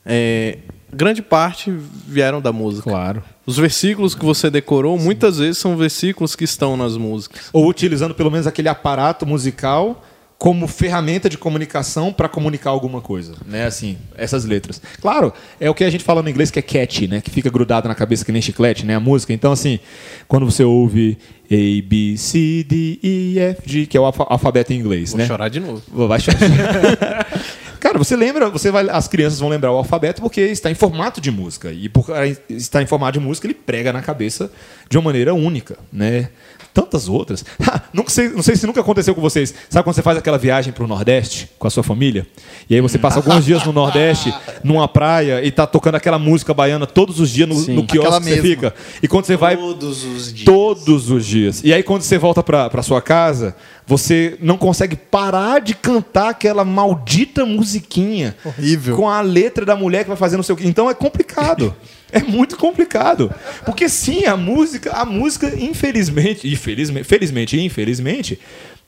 é, 0.05 0.59
grande 0.93 1.23
parte 1.23 1.73
vieram 2.07 2.41
da 2.41 2.53
música. 2.53 2.89
Claro. 2.91 3.23
Os 3.47 3.57
versículos 3.57 4.15
que 4.15 4.25
você 4.25 4.51
decorou, 4.51 4.99
Sim. 4.99 5.05
muitas 5.05 5.39
vezes 5.39 5.59
são 5.59 5.77
versículos 5.77 6.37
que 6.37 6.45
estão 6.45 6.77
nas 6.77 6.97
músicas. 6.97 7.49
Ou 7.53 7.69
utilizando 7.69 8.15
pelo 8.15 8.31
menos 8.31 8.47
aquele 8.47 8.69
aparato 8.69 9.27
musical 9.27 10.05
como 10.41 10.67
ferramenta 10.67 11.29
de 11.29 11.37
comunicação 11.37 12.15
para 12.15 12.27
comunicar 12.27 12.71
alguma 12.71 13.03
coisa, 13.03 13.35
né? 13.45 13.67
Assim, 13.67 13.99
essas 14.17 14.47
letras. 14.47 14.81
Claro, 14.99 15.35
é 15.61 15.69
o 15.69 15.75
que 15.75 15.85
a 15.85 15.91
gente 15.91 16.03
fala 16.03 16.23
no 16.23 16.31
inglês 16.31 16.51
que 16.51 16.59
é 16.59 16.63
catchy, 16.63 17.07
né? 17.07 17.21
Que 17.21 17.31
fica 17.31 17.51
grudado 17.51 17.87
na 17.87 17.95
cabeça 17.95 18.25
que 18.25 18.33
nem 18.33 18.41
chiclete, 18.41 18.87
né? 18.87 18.95
A 18.95 19.01
música. 19.01 19.35
Então, 19.35 19.53
assim, 19.53 19.79
quando 20.27 20.47
você 20.47 20.65
ouve 20.65 21.19
A, 21.45 21.87
B, 21.87 22.15
C, 22.17 22.65
D, 22.67 22.99
E, 23.03 23.39
F, 23.39 23.63
G, 23.67 23.85
que 23.87 23.99
é 23.99 24.01
o 24.01 24.07
alfabeto 24.07 24.73
em 24.73 24.77
inglês, 24.79 25.11
Vou 25.11 25.19
né? 25.19 25.27
chorar 25.27 25.51
de 25.51 25.61
novo. 25.61 25.83
Vai 26.09 26.19
chorar. 26.19 26.39
Cara, 27.81 27.99
você 27.99 28.15
lembra, 28.15 28.51
você 28.51 28.71
vai, 28.71 28.89
as 28.91 29.09
crianças 29.09 29.41
vão 29.41 29.49
lembrar 29.49 29.73
o 29.73 29.77
alfabeto 29.77 30.21
porque 30.21 30.43
está 30.43 30.71
em 30.71 30.75
formato 30.75 31.21
de 31.21 31.31
música. 31.31 31.73
E 31.73 31.89
por 31.89 32.07
estar 32.49 32.83
em 32.83 32.87
formato 32.87 33.19
de 33.19 33.25
música, 33.25 33.47
ele 33.47 33.55
prega 33.55 33.93
na 33.93 34.03
cabeça 34.03 34.53
de 34.89 34.99
uma 34.99 35.05
maneira 35.05 35.33
única, 35.33 35.79
né? 35.91 36.29
Tantas 36.73 37.09
outras. 37.09 37.45
não, 37.93 38.07
sei, 38.07 38.29
não 38.29 38.43
sei 38.43 38.57
se 38.57 38.67
nunca 38.67 38.81
aconteceu 38.81 39.15
com 39.15 39.21
vocês. 39.21 39.53
Sabe 39.69 39.85
quando 39.85 39.95
você 39.95 40.03
faz 40.03 40.17
aquela 40.17 40.39
viagem 40.39 40.73
para 40.73 40.85
o 40.85 40.87
Nordeste 40.87 41.49
com 41.59 41.67
a 41.67 41.71
sua 41.71 41.83
família? 41.83 42.27
E 42.69 42.75
aí 42.75 42.81
você 42.81 42.99
passa 42.99 43.19
alguns 43.21 43.45
dias 43.45 43.65
no 43.65 43.73
Nordeste, 43.73 44.33
numa 44.63 44.87
praia, 44.87 45.45
e 45.45 45.51
tá 45.51 45.67
tocando 45.67 45.97
aquela 45.97 46.19
música 46.19 46.55
baiana 46.55 46.87
todos 46.87 47.19
os 47.19 47.31
dias 47.31 47.49
no, 47.49 47.57
Sim, 47.57 47.75
no 47.75 47.87
quiosque 47.87 48.25
que 48.25 48.35
você 48.35 48.43
fica. 48.43 48.75
E 49.03 49.09
quando 49.09 49.25
você 49.25 49.37
vai. 49.37 49.57
Todos 49.57 50.05
os 50.05 50.33
dias. 50.33 50.45
Todos 50.45 51.11
os 51.11 51.27
dias. 51.27 51.61
E 51.65 51.73
aí 51.73 51.83
quando 51.83 52.03
você 52.03 52.19
volta 52.19 52.43
para 52.43 52.83
sua 52.83 53.03
casa, 53.03 53.57
você 53.87 54.37
não 54.41 54.57
consegue 54.57 54.95
parar 54.95 55.61
de 55.61 55.75
cantar 55.75 56.31
aquela 56.31 56.65
maldita 56.65 57.45
musiquinha. 57.45 58.37
Horrível. 58.45 58.97
Com 58.97 59.09
a 59.09 59.21
letra 59.21 59.67
da 59.67 59.75
mulher 59.75 60.05
que 60.05 60.09
vai 60.09 60.17
fazendo 60.17 60.41
o 60.41 60.45
seu. 60.45 60.57
Então 60.61 60.89
é 60.89 60.95
complicado. 60.95 61.75
É 62.21 62.23
muito 62.23 62.57
complicado. 62.57 63.33
Porque 63.65 63.89
sim, 63.89 64.25
a 64.25 64.37
música, 64.37 64.93
a 64.93 65.05
música, 65.05 65.55
infelizmente, 65.59 66.51
infelizmente, 66.51 67.05
felizmente 67.05 67.57
e 67.57 67.65
infelizmente, 67.65 68.39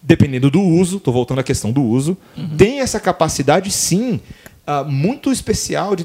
dependendo 0.03 0.51
do 0.51 0.61
uso, 0.61 0.97
estou 0.97 1.15
voltando 1.15 1.39
à 1.41 1.45
questão 1.45 1.71
do 1.71 1.83
uso, 1.83 2.17
uhum. 2.37 2.57
tem 2.57 2.81
essa 2.81 2.99
capacidade 2.99 3.71
sim 3.71 4.21
ah, 4.67 4.85
muito 4.85 5.33
especial 5.33 5.95
de, 5.97 6.05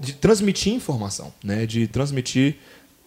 de 0.00 0.12
transmitir 0.14 0.72
informação, 0.72 1.32
né? 1.42 1.66
de 1.66 1.86
transmitir 1.86 2.56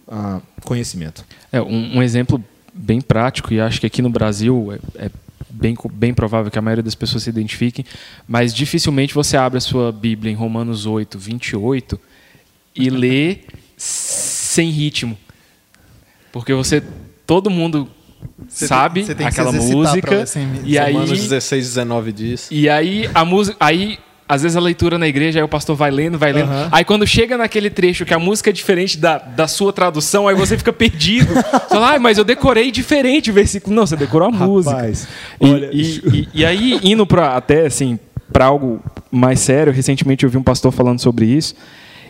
ah, 0.08 0.40
conhecimento. 0.64 1.26
É, 1.52 1.62
um, 1.62 1.98
um 1.98 2.04
exemplo 2.04 2.44
bem 2.74 3.02
prático, 3.02 3.54
e 3.54 3.60
acho 3.60 3.80
que 3.80 3.88
aqui 3.88 4.02
no 4.02 4.10
Brasil 4.10 4.80
é, 4.96 5.06
é 5.06 5.12
bem, 5.50 5.76
bem 5.94 6.14
provável 6.14 6.52
que 6.52 6.60
a 6.60 6.62
maioria 6.62 6.84
das 6.84 6.96
pessoas 6.96 7.24
se 7.24 7.30
identifiquem, 7.30 7.84
mas 8.28 8.54
dificilmente 8.54 9.14
você 9.14 9.36
abre 9.36 9.58
a 9.58 9.62
sua 9.62 9.92
Bíblia 9.92 10.32
em 10.32 10.36
Romanos 10.36 10.86
8, 10.86 11.18
28 11.18 12.00
e 12.78 12.90
lê 12.90 13.38
sem 13.76 14.70
ritmo. 14.70 15.18
Porque 16.32 16.54
você. 16.54 16.84
Todo 17.26 17.50
mundo 17.50 17.90
Você 18.48 18.60
tem- 18.60 18.68
sabe 18.68 19.04
você 19.06 19.14
tem 19.16 19.28
que 19.28 19.34
se 19.34 19.40
aquela 19.42 19.52
música. 19.56 20.16
ler 20.16 20.28
sem- 20.28 20.48
E 20.64 20.78
aí, 20.80 20.94
Romanos 20.94 21.20
16, 21.22 21.66
19 21.66 22.12
diz. 22.12 22.48
e 22.52 22.70
aí 22.70 23.10
a 23.14 23.26
música. 23.26 23.58
Aí, 23.60 23.98
às 24.30 24.42
vezes 24.44 24.56
a 24.58 24.60
leitura 24.62 24.98
na 24.98 25.08
igreja, 25.08 25.40
aí 25.40 25.44
o 25.44 25.48
pastor 25.48 25.76
vai 25.76 25.92
lendo, 25.92 26.18
vai 26.18 26.32
lendo. 26.34 26.50
Aham. 26.52 26.70
Aí 26.72 26.84
quando 26.86 27.06
chega 27.08 27.38
naquele 27.38 27.70
trecho 27.70 28.06
que 28.06 28.14
a 28.14 28.20
música 28.20 28.50
é 28.50 28.54
diferente 28.54 28.98
da, 28.98 29.18
da 29.18 29.48
sua 29.48 29.72
tradução, 29.74 30.28
aí 30.28 30.36
você 30.36 30.58
fica 30.58 30.72
perdido. 30.74 31.34
Você 31.34 31.42
fala, 31.70 31.96
ah, 31.96 32.00
mas 32.00 32.18
eu 32.18 32.24
decorei 32.24 32.72
diferente 32.72 33.30
o 33.30 33.34
versículo. 33.34 33.76
Não, 33.76 33.86
você 33.86 33.96
decorou 33.98 34.28
a 34.28 34.32
música. 34.32 34.76
Rapaz, 34.76 35.08
E, 35.42 35.46
olha, 35.50 35.70
e, 35.74 35.82
e- 35.82 36.30
e 36.34 36.46
aí, 36.46 36.80
indo 36.84 37.06
para 37.06 37.36
até 37.36 37.66
assim, 37.66 38.00
para 38.32 38.46
algo 38.46 38.82
mais 39.12 39.40
sério, 39.40 39.72
recentemente 39.74 40.24
eu 40.26 40.30
vi 40.30 40.38
um 40.38 40.44
pastor 40.44 40.72
falando 40.72 41.00
sobre 41.00 41.26
isso. 41.26 41.56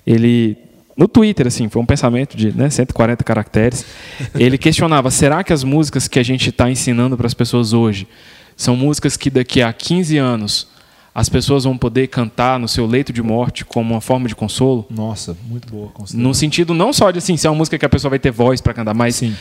Ele 0.07 0.57
no 0.95 1.07
Twitter, 1.07 1.45
assim, 1.45 1.69
foi 1.69 1.79
um 1.81 1.85
pensamento 1.85 2.35
de 2.35 2.51
né, 2.51 2.69
140 2.71 3.23
caracteres. 3.23 3.85
Ele 4.33 4.57
questionava: 4.57 5.11
será 5.11 5.43
que 5.43 5.51
as 5.53 5.63
músicas 5.63 6.07
que 6.07 6.17
a 6.17 6.23
gente 6.23 6.49
está 6.49 6.71
ensinando 6.71 7.15
para 7.17 7.27
as 7.27 7.33
pessoas 7.33 7.73
hoje 7.73 8.07
são 8.55 8.75
músicas 8.75 9.15
que 9.17 9.29
daqui 9.29 9.61
a 9.61 9.71
15 9.71 10.17
anos 10.17 10.67
as 11.13 11.29
pessoas 11.29 11.63
vão 11.65 11.77
poder 11.77 12.07
cantar 12.07 12.59
no 12.59 12.67
seu 12.67 12.85
leito 12.85 13.11
de 13.11 13.21
morte 13.23 13.65
como 13.65 13.93
uma 13.95 14.01
forma 14.01 14.27
de 14.27 14.35
consolo? 14.35 14.85
Nossa, 14.89 15.35
muito 15.47 15.67
boa. 15.69 15.91
No 16.13 16.33
sentido 16.33 16.73
não 16.73 16.93
só 16.93 17.11
de 17.11 17.17
assim, 17.19 17.35
ser 17.37 17.47
uma 17.49 17.55
música 17.55 17.77
que 17.77 17.85
a 17.85 17.89
pessoa 17.89 18.09
vai 18.11 18.19
ter 18.19 18.31
voz 18.31 18.61
para 18.61 18.73
cantar, 18.73 18.93
mas 18.93 19.15
Sim. 19.17 19.35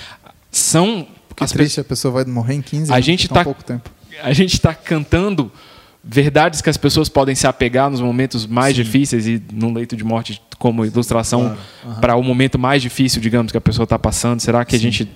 são 0.51 1.07
Que 1.37 1.45
as 1.45 1.53
triste, 1.53 1.79
a 1.81 1.85
pessoa 1.85 2.13
vai 2.13 2.25
morrer 2.25 2.55
em 2.55 2.63
15 2.63 2.91
A 2.91 2.95
anos, 2.97 3.07
gente 3.07 3.29
tá- 3.29 3.45
pouco 3.45 3.63
tempo. 3.63 3.91
a 4.23 4.33
gente 4.33 4.55
está 4.55 4.75
cantando 4.75 5.53
verdades 6.09 6.63
que 6.63 6.71
as 6.71 6.77
pessoas 6.77 7.09
podem 7.09 7.35
se 7.35 7.47
apegar 7.47 7.91
nos 7.91 8.01
momentos 8.01 8.47
mais 8.47 8.77
difíceis 8.77 9.27
e 9.27 9.43
num 9.53 9.73
leito 9.73 9.97
de 9.97 10.05
morte 10.05 10.41
como 10.57 10.85
ilustração 10.85 11.57
para 12.01 12.15
o 12.15 12.23
momento 12.23 12.59
mais 12.59 12.81
difícil, 12.81 13.21
digamos, 13.21 13.51
que 13.51 13.59
a 13.59 13.61
pessoa 13.61 13.85
está 13.85 13.99
passando. 13.99 14.41
Será 14.41 14.65
que 14.65 14.77
a 14.77 14.79
gente, 14.79 15.09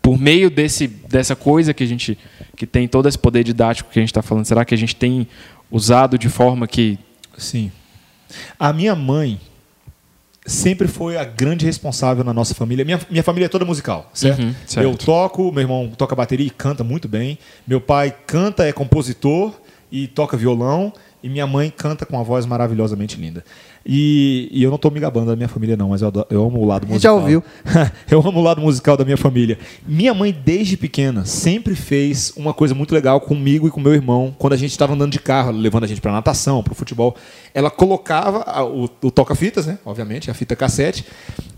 por 0.00 0.18
meio 0.18 0.48
desse, 0.48 0.88
dessa 0.88 1.36
coisa 1.36 1.74
que 1.74 1.84
a 1.84 1.86
gente 1.86 2.18
que 2.56 2.66
tem 2.66 2.88
todo 2.88 3.06
esse 3.06 3.18
poder 3.18 3.44
didático 3.44 3.90
que 3.90 3.98
a 3.98 4.02
gente 4.02 4.08
está 4.08 4.22
falando, 4.22 4.46
será 4.46 4.64
que 4.64 4.74
a 4.74 4.78
gente 4.78 4.96
tem 4.96 5.28
usado 5.70 6.16
de 6.16 6.30
forma 6.30 6.66
que 6.66 6.98
Sim. 7.36 7.70
A 8.58 8.72
minha 8.72 8.96
mãe 8.96 9.38
sempre 10.44 10.88
foi 10.88 11.16
a 11.16 11.24
grande 11.24 11.66
responsável 11.66 12.24
na 12.24 12.32
nossa 12.32 12.54
família. 12.54 12.84
Minha, 12.84 13.00
minha 13.10 13.22
família 13.22 13.46
é 13.46 13.48
toda 13.48 13.64
musical, 13.64 14.10
certo? 14.14 14.40
Uhum, 14.42 14.54
certo. 14.66 14.86
Eu 14.86 14.96
toco, 14.96 15.52
meu 15.52 15.60
irmão 15.60 15.92
toca 15.96 16.14
bateria 16.14 16.46
e 16.46 16.50
canta 16.50 16.82
muito 16.82 17.08
bem. 17.08 17.38
Meu 17.66 17.80
pai 17.80 18.14
canta, 18.26 18.64
é 18.64 18.72
compositor 18.72 19.52
e 20.02 20.06
toca 20.08 20.36
violão. 20.36 20.92
E 21.22 21.28
minha 21.28 21.46
mãe 21.46 21.72
canta 21.76 22.06
com 22.06 22.14
uma 22.14 22.22
voz 22.22 22.46
maravilhosamente 22.46 23.16
linda. 23.20 23.42
E, 23.84 24.48
e 24.52 24.62
eu 24.62 24.68
não 24.70 24.76
estou 24.76 24.90
me 24.92 25.00
gabando 25.00 25.26
da 25.28 25.34
minha 25.36 25.48
família, 25.48 25.76
não, 25.76 25.88
mas 25.88 26.02
eu, 26.02 26.08
adoro- 26.08 26.26
eu 26.30 26.44
amo 26.44 26.60
o 26.60 26.64
lado 26.64 26.86
gente 26.86 27.02
já 27.02 27.10
musical. 27.12 27.16
ouviu. 27.20 27.42
eu 28.10 28.20
amo 28.20 28.38
o 28.38 28.42
lado 28.42 28.60
musical 28.60 28.96
da 28.96 29.04
minha 29.04 29.16
família. 29.16 29.58
Minha 29.86 30.14
mãe, 30.14 30.32
desde 30.44 30.76
pequena, 30.76 31.24
sempre 31.24 31.74
fez 31.74 32.32
uma 32.36 32.54
coisa 32.54 32.74
muito 32.76 32.94
legal 32.94 33.20
comigo 33.20 33.66
e 33.66 33.70
com 33.72 33.80
meu 33.80 33.92
irmão, 33.94 34.32
quando 34.38 34.52
a 34.52 34.56
gente 34.56 34.70
estava 34.70 34.92
andando 34.92 35.10
de 35.12 35.18
carro, 35.18 35.50
levando 35.50 35.84
a 35.84 35.86
gente 35.88 36.00
para 36.00 36.12
natação, 36.12 36.62
para 36.62 36.72
o 36.72 36.76
futebol. 36.76 37.16
Ela 37.52 37.70
colocava 37.70 38.42
a- 38.42 38.64
o, 38.64 38.84
o 39.02 39.10
toca-fitas, 39.10 39.66
né? 39.66 39.78
Obviamente, 39.84 40.30
a 40.30 40.34
fita 40.34 40.54
cassete. 40.54 41.04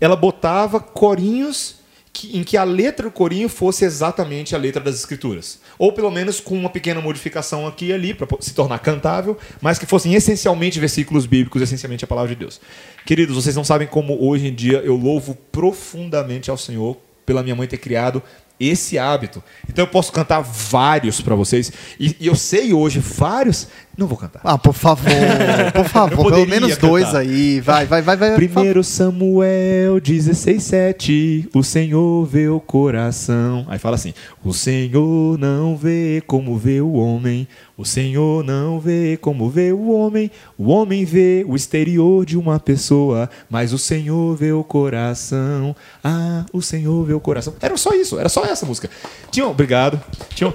Ela 0.01 0.15
botava 0.15 0.79
corinhos 0.79 1.75
que- 2.19 2.37
em 2.37 2.43
que 2.43 2.57
a 2.57 2.63
letra 2.63 3.07
do 3.07 3.11
corinho 3.11 3.47
fosse 3.47 3.85
exatamente 3.85 4.53
a 4.53 4.57
letra 4.57 4.81
das 4.81 4.95
escrituras. 4.95 5.59
Ou 5.77 5.93
pelo 5.93 6.11
menos 6.11 6.39
com 6.41 6.53
uma 6.55 6.69
pequena 6.69 6.99
modificação 6.99 7.65
aqui 7.65 7.87
e 7.87 7.93
ali, 7.93 8.13
para 8.13 8.27
se 8.41 8.53
tornar 8.53 8.79
cantável, 8.79 9.37
mas 9.61 9.79
que 9.79 9.85
fossem 9.85 10.13
essencialmente 10.13 10.79
versículos 10.79 11.25
bíblicos, 11.25 11.61
essencialmente 11.61 12.03
a 12.03 12.07
palavra 12.07 12.29
de 12.29 12.35
Deus. 12.35 12.59
Queridos, 13.05 13.35
vocês 13.35 13.55
não 13.55 13.63
sabem 13.63 13.87
como 13.87 14.21
hoje 14.21 14.47
em 14.47 14.53
dia 14.53 14.79
eu 14.79 14.95
louvo 14.95 15.35
profundamente 15.51 16.51
ao 16.51 16.57
Senhor 16.57 16.97
pela 17.25 17.41
minha 17.41 17.55
mãe 17.55 17.67
ter 17.67 17.77
criado 17.77 18.21
esse 18.59 18.97
hábito. 18.97 19.41
Então 19.67 19.83
eu 19.83 19.87
posso 19.87 20.11
cantar 20.11 20.41
vários 20.41 21.21
para 21.21 21.35
vocês. 21.35 21.71
E, 21.99 22.15
e 22.19 22.27
eu 22.27 22.35
sei 22.35 22.73
hoje 22.73 22.99
vários. 22.99 23.67
Não 23.97 24.07
vou 24.07 24.17
cantar. 24.17 24.41
Ah, 24.43 24.57
por 24.57 24.73
favor, 24.73 25.11
por 25.73 25.85
favor, 25.85 26.31
pelo 26.31 26.47
menos 26.47 26.75
cantar. 26.75 26.87
dois 26.87 27.15
aí. 27.15 27.59
Vai, 27.59 27.85
vai, 27.85 28.01
vai, 28.01 28.15
vai. 28.15 28.35
Primeiro 28.35 28.83
Samuel 28.83 29.99
16:7 30.01 31.49
O 31.53 31.63
Senhor 31.63 32.25
vê 32.25 32.47
o 32.47 32.59
coração. 32.59 33.65
Aí 33.69 33.77
fala 33.79 33.95
assim: 33.95 34.13
O 34.43 34.53
Senhor 34.53 35.37
não 35.37 35.75
vê 35.75 36.21
como 36.25 36.57
vê 36.57 36.81
o 36.81 36.93
homem. 36.93 37.47
O 37.79 37.85
Senhor 37.85 38.43
não 38.43 38.77
vê 38.77 39.15
como 39.21 39.49
vê 39.49 39.71
o 39.71 39.89
homem. 39.91 40.29
O 40.57 40.67
homem 40.67 41.05
vê 41.05 41.45
o 41.47 41.55
exterior 41.55 42.25
de 42.25 42.37
uma 42.37 42.59
pessoa, 42.59 43.29
mas 43.49 43.71
o 43.71 43.77
Senhor 43.77 44.35
vê 44.35 44.51
o 44.51 44.65
coração. 44.65 45.73
Ah, 46.03 46.45
o 46.51 46.61
Senhor 46.61 47.05
vê 47.05 47.13
o 47.13 47.21
coração. 47.21 47.53
Era 47.61 47.77
só 47.77 47.91
isso, 47.93 48.19
era 48.19 48.27
só 48.27 48.43
essa 48.43 48.65
música. 48.65 48.89
Tinha, 49.31 49.47
obrigado. 49.47 49.97
Tinha, 50.35 50.49
um- 50.49 50.53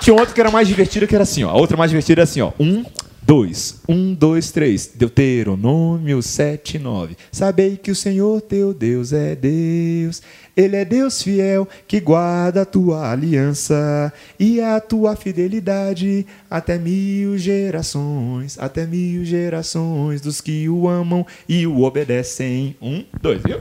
tinha, 0.00 0.14
um, 0.14 0.16
outra 0.16 0.32
que 0.32 0.40
era 0.40 0.48
mais 0.52 0.68
divertida, 0.68 1.08
que 1.08 1.14
era 1.16 1.24
assim, 1.24 1.42
ó. 1.42 1.50
A 1.50 1.56
outra 1.56 1.76
mais 1.76 1.90
divertida 1.90 2.20
era 2.20 2.22
assim, 2.22 2.40
ó. 2.40 2.52
Um, 2.60 2.84
dois. 3.20 3.80
Um, 3.88 4.14
dois, 4.14 4.52
três. 4.52 4.86
Deuteronômio 4.94 6.22
7, 6.22 6.78
9. 6.78 7.16
Sabei 7.32 7.76
que 7.76 7.90
o 7.90 7.96
Senhor 7.96 8.40
teu 8.42 8.72
Deus 8.72 9.12
é 9.12 9.34
Deus. 9.34 10.22
Ele 10.56 10.76
é 10.76 10.84
Deus 10.84 11.20
fiel 11.20 11.68
que 11.86 11.98
guarda 11.98 12.62
a 12.62 12.64
tua 12.64 13.10
aliança 13.10 14.12
e 14.38 14.60
a 14.60 14.78
tua 14.80 15.16
fidelidade 15.16 16.24
até 16.48 16.78
mil 16.78 17.36
gerações. 17.36 18.56
Até 18.58 18.86
mil 18.86 19.24
gerações 19.24 20.20
dos 20.20 20.40
que 20.40 20.68
o 20.68 20.88
amam 20.88 21.26
e 21.48 21.66
o 21.66 21.82
obedecem. 21.82 22.76
Um, 22.80 23.04
dois, 23.20 23.42
viu? 23.42 23.60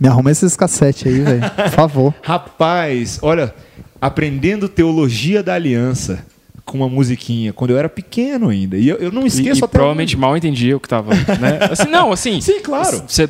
Me 0.00 0.08
arruma 0.08 0.30
esses 0.30 0.56
cassetes 0.56 1.06
aí, 1.06 1.20
velho. 1.20 1.50
Por 1.50 1.70
favor. 1.70 2.14
Rapaz, 2.22 3.18
olha, 3.22 3.54
aprendendo 4.00 4.68
teologia 4.68 5.42
da 5.42 5.54
aliança 5.54 6.24
com 6.64 6.78
uma 6.78 6.88
musiquinha 6.88 7.52
quando 7.52 7.70
eu 7.70 7.78
era 7.78 7.88
pequeno 7.88 8.48
ainda. 8.48 8.76
E 8.76 8.88
eu, 8.88 8.96
eu 8.96 9.12
não 9.12 9.24
esqueço 9.24 9.60
e 9.60 9.64
até 9.64 9.78
provavelmente 9.78 10.16
hoje. 10.16 10.20
mal 10.20 10.36
entendia 10.36 10.76
o 10.76 10.80
que 10.80 10.86
estava, 10.86 11.14
né? 11.14 11.60
Assim, 11.70 11.88
não, 11.88 12.10
assim. 12.12 12.40
Sim, 12.42 12.60
claro. 12.60 13.04
Você 13.06 13.28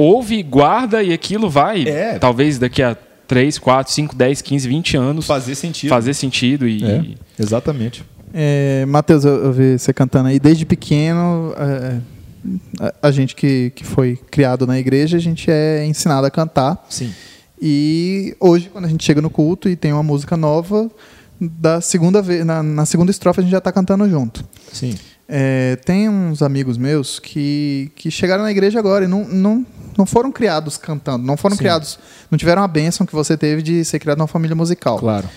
ouve, 0.00 0.42
guarda 0.42 1.02
e 1.02 1.12
aquilo 1.12 1.50
vai, 1.50 1.82
É. 1.88 2.18
talvez 2.18 2.58
daqui 2.58 2.82
a 2.82 2.96
3, 3.26 3.58
4, 3.58 3.92
5, 3.92 4.14
10, 4.14 4.40
15, 4.42 4.68
20 4.68 4.96
anos 4.96 5.26
fazer 5.26 5.54
sentido. 5.54 5.90
fazer 5.90 6.14
sentido 6.14 6.66
e, 6.68 6.84
É, 6.84 7.04
exatamente. 7.38 8.04
É, 8.32 8.84
Matheus, 8.86 9.24
eu, 9.24 9.44
eu 9.44 9.52
vi 9.52 9.78
você 9.78 9.92
cantando 9.92 10.28
aí 10.28 10.38
desde 10.38 10.64
pequeno. 10.64 11.52
é, 11.58 11.98
a, 12.80 13.08
a 13.08 13.10
gente 13.10 13.34
que, 13.34 13.70
que 13.74 13.84
foi 13.84 14.18
criado 14.30 14.66
na 14.66 14.78
igreja, 14.78 15.16
a 15.16 15.20
gente 15.20 15.50
é 15.50 15.84
ensinado 15.84 16.26
a 16.26 16.30
cantar. 16.30 16.86
Sim. 16.88 17.12
E 17.60 18.36
hoje, 18.38 18.70
quando 18.72 18.84
a 18.84 18.88
gente 18.88 19.04
chega 19.04 19.20
no 19.20 19.28
culto 19.28 19.68
e 19.68 19.74
tem 19.76 19.92
uma 19.92 20.02
música 20.02 20.36
nova, 20.36 20.88
da 21.40 21.80
segunda 21.80 22.22
vez, 22.22 22.44
na, 22.46 22.62
na 22.62 22.86
segunda 22.86 23.10
estrofe 23.10 23.40
a 23.40 23.42
gente 23.42 23.50
já 23.52 23.58
está 23.58 23.72
cantando 23.72 24.08
junto. 24.08 24.44
Sim. 24.72 24.94
É, 25.28 25.76
tem 25.84 26.08
uns 26.08 26.40
amigos 26.40 26.78
meus 26.78 27.18
que, 27.18 27.90
que 27.96 28.10
chegaram 28.10 28.42
na 28.44 28.50
igreja 28.50 28.78
agora 28.78 29.04
e 29.04 29.08
não, 29.08 29.26
não, 29.28 29.66
não 29.98 30.06
foram 30.06 30.30
criados 30.32 30.76
cantando, 30.78 31.26
não 31.26 31.36
foram 31.36 31.56
Sim. 31.56 31.58
criados, 31.58 31.98
não 32.30 32.38
tiveram 32.38 32.62
a 32.62 32.68
bênção 32.68 33.04
que 33.04 33.12
você 33.12 33.36
teve 33.36 33.60
de 33.60 33.84
ser 33.84 33.98
criado 33.98 34.16
numa 34.18 34.28
família 34.28 34.54
musical. 34.56 34.98
Claro. 34.98 35.28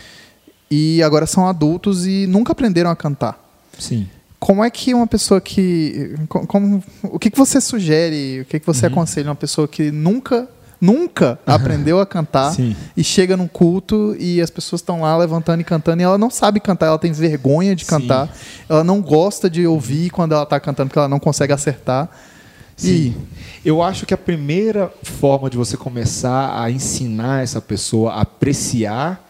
E 0.70 1.02
agora 1.04 1.26
são 1.26 1.48
adultos 1.48 2.06
e 2.06 2.26
nunca 2.28 2.52
aprenderam 2.54 2.90
a 2.92 2.96
cantar. 2.96 3.38
Sim. 3.78 4.08
Como 4.40 4.64
é 4.64 4.70
que 4.70 4.94
uma 4.94 5.06
pessoa 5.08 5.42
que. 5.42 6.16
co- 6.30 6.48
Como, 6.48 6.84
o 7.04 7.20
que, 7.20 7.30
que 7.30 7.38
você 7.38 7.60
sugere, 7.60 8.42
o 8.42 8.46
que, 8.46 8.60
que 8.60 8.66
você 8.66 8.86
Uhum. 8.86 8.92
aconselha 8.94 9.30
uma 9.30 9.36
pessoa 9.36 9.68
que 9.68 9.92
nunca, 9.92 10.48
nunca 10.80 11.38
aprendeu 11.46 12.00
a 12.00 12.06
cantar 12.06 12.52
Sim. 12.54 12.76
e 12.98 13.04
chega 13.04 13.36
num 13.38 13.48
culto 13.48 14.16
e 14.18 14.42
as 14.42 14.50
pessoas 14.50 14.82
estão 14.82 15.02
lá 15.02 15.16
levantando 15.18 15.62
e 15.62 15.64
cantando 15.64 16.02
e 16.02 16.06
ela 16.06 16.18
não 16.18 16.30
sabe 16.32 16.60
cantar, 16.60 16.88
ela 16.88 16.98
tem 16.98 17.12
vergonha 17.12 17.76
de 17.76 17.84
Sim. 17.84 17.90
cantar, 17.90 18.36
ela 18.70 18.84
não 18.84 19.00
gosta 19.02 19.48
de 19.50 19.68
ouvir 19.68 20.10
quando 20.10 20.32
ela 20.34 20.44
está 20.44 20.60
cantando 20.60 20.88
porque 20.90 21.00
ela 21.00 21.10
não 21.10 21.20
consegue 21.20 21.54
acertar. 21.54 22.10
Sim. 22.88 23.16
Eu 23.64 23.82
acho 23.82 24.06
que 24.06 24.14
a 24.14 24.18
primeira 24.18 24.92
forma 25.04 25.50
de 25.50 25.58
você 25.58 25.78
começar 25.78 26.60
a 26.62 26.72
ensinar 26.72 27.44
essa 27.44 27.62
pessoa 27.62 28.14
a 28.14 28.22
apreciar 28.22 29.28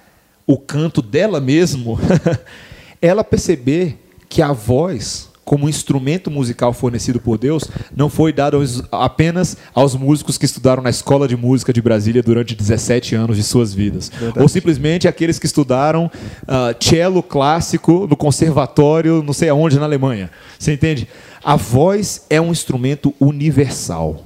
o 0.48 0.58
canto 0.58 1.02
dela 1.02 1.40
mesmo, 1.42 2.00
ela 3.02 3.24
perceber 3.24 3.98
que 4.30 4.42
a 4.42 4.54
voz, 4.54 5.30
como 5.44 5.68
instrumento 5.68 6.32
musical 6.32 6.72
fornecido 6.72 7.20
por 7.20 7.38
Deus, 7.38 7.66
não 7.96 8.10
foi 8.10 8.32
dado 8.32 8.56
aos- 8.58 8.82
apenas 8.92 9.58
aos 9.74 9.96
músicos 9.96 10.38
que 10.38 10.46
estudaram 10.46 10.82
na 10.82 10.90
Escola 10.90 11.28
de 11.28 11.36
Música 11.36 11.74
de 11.74 11.82
Brasília 11.82 12.24
durante 12.24 12.56
17 12.56 13.16
anos 13.16 13.36
de 13.36 13.44
suas 13.44 13.74
vidas. 13.74 14.10
Ou 14.42 14.48
simplesmente 14.48 15.08
aqueles 15.10 15.38
que 15.40 15.46
estudaram 15.46 16.10
ah, 16.48 16.74
cello 16.80 17.22
clássico 17.22 18.08
no 18.10 18.16
conservatório, 18.16 19.22
não 19.22 19.34
sei 19.34 19.50
aonde, 19.50 19.78
na 19.78 19.86
Alemanha. 19.86 20.32
Você 20.58 20.72
entende? 20.74 21.08
A 21.44 21.56
voz 21.56 22.26
é 22.30 22.40
um 22.40 22.52
instrumento 22.52 23.14
universal. 23.20 24.26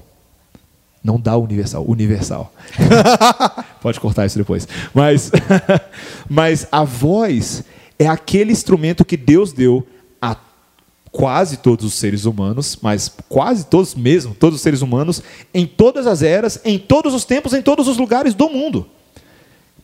Não 1.03 1.19
dá 1.19 1.37
universal, 1.37 1.85
universal. 1.87 2.53
Pode 3.81 3.99
cortar 3.99 4.25
isso 4.25 4.37
depois. 4.37 4.67
Mas, 4.93 5.31
mas 6.27 6.67
a 6.71 6.83
voz 6.83 7.63
é 7.97 8.07
aquele 8.07 8.51
instrumento 8.51 9.05
que 9.05 9.15
Deus 9.15 9.53
deu 9.53 9.85
a 10.21 10.35
quase 11.11 11.57
todos 11.57 11.85
os 11.85 11.93
seres 11.93 12.25
humanos, 12.25 12.79
mas 12.81 13.09
quase 13.29 13.65
todos 13.67 13.95
mesmo, 13.95 14.33
todos 14.33 14.57
os 14.57 14.61
seres 14.61 14.81
humanos, 14.81 15.21
em 15.53 15.65
todas 15.65 16.07
as 16.07 16.21
eras, 16.23 16.59
em 16.65 16.77
todos 16.77 17.13
os 17.13 17.23
tempos, 17.23 17.53
em 17.53 17.61
todos 17.61 17.87
os 17.87 17.97
lugares 17.97 18.33
do 18.33 18.49
mundo. 18.49 18.87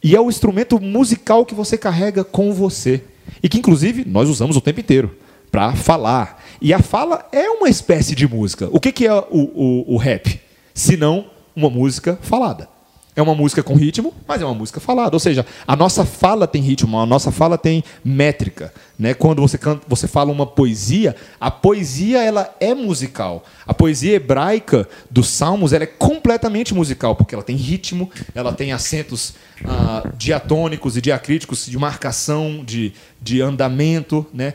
E 0.03 0.15
é 0.15 0.19
o 0.19 0.29
instrumento 0.29 0.79
musical 0.81 1.45
que 1.45 1.53
você 1.53 1.77
carrega 1.77 2.23
com 2.23 2.51
você. 2.51 3.03
E 3.43 3.47
que, 3.47 3.59
inclusive, 3.59 4.03
nós 4.05 4.27
usamos 4.27 4.57
o 4.57 4.61
tempo 4.61 4.79
inteiro 4.79 5.15
para 5.51 5.75
falar. 5.75 6.40
E 6.61 6.73
a 6.73 6.79
fala 6.79 7.27
é 7.31 7.49
uma 7.49 7.67
espécie 7.67 8.13
de 8.13 8.27
música. 8.27 8.69
O 8.71 8.79
que, 8.79 8.91
que 8.91 9.07
é 9.07 9.13
o, 9.13 9.25
o, 9.31 9.95
o 9.95 9.97
rap? 9.97 10.39
Se 10.75 10.95
não 10.95 11.25
uma 11.55 11.71
música 11.71 12.19
falada. 12.21 12.69
É 13.13 13.21
uma 13.21 13.35
música 13.35 13.61
com 13.61 13.75
ritmo, 13.75 14.13
mas 14.25 14.41
é 14.41 14.45
uma 14.45 14.53
música 14.53 14.79
falada. 14.79 15.13
Ou 15.13 15.19
seja, 15.19 15.45
a 15.67 15.75
nossa 15.75 16.05
fala 16.05 16.47
tem 16.47 16.61
ritmo, 16.61 16.97
a 16.97 17.05
nossa 17.05 17.29
fala 17.29 17.57
tem 17.57 17.83
métrica. 18.05 18.73
Né? 18.97 19.13
Quando 19.13 19.41
você, 19.41 19.57
canta, 19.57 19.83
você 19.85 20.07
fala 20.07 20.31
uma 20.31 20.47
poesia, 20.47 21.13
a 21.37 21.51
poesia 21.51 22.23
ela 22.23 22.55
é 22.57 22.73
musical. 22.73 23.43
A 23.67 23.73
poesia 23.73 24.13
hebraica 24.15 24.87
dos 25.09 25.27
Salmos 25.27 25.73
ela 25.73 25.83
é 25.83 25.87
completamente 25.87 26.73
musical, 26.73 27.13
porque 27.13 27.35
ela 27.35 27.43
tem 27.43 27.57
ritmo, 27.57 28.09
ela 28.33 28.53
tem 28.53 28.71
acentos 28.71 29.33
ah, 29.65 30.07
diatônicos 30.15 30.95
e 30.95 31.01
diacríticos 31.01 31.65
de 31.65 31.77
marcação, 31.77 32.63
de, 32.63 32.93
de 33.21 33.41
andamento. 33.41 34.25
Né? 34.33 34.53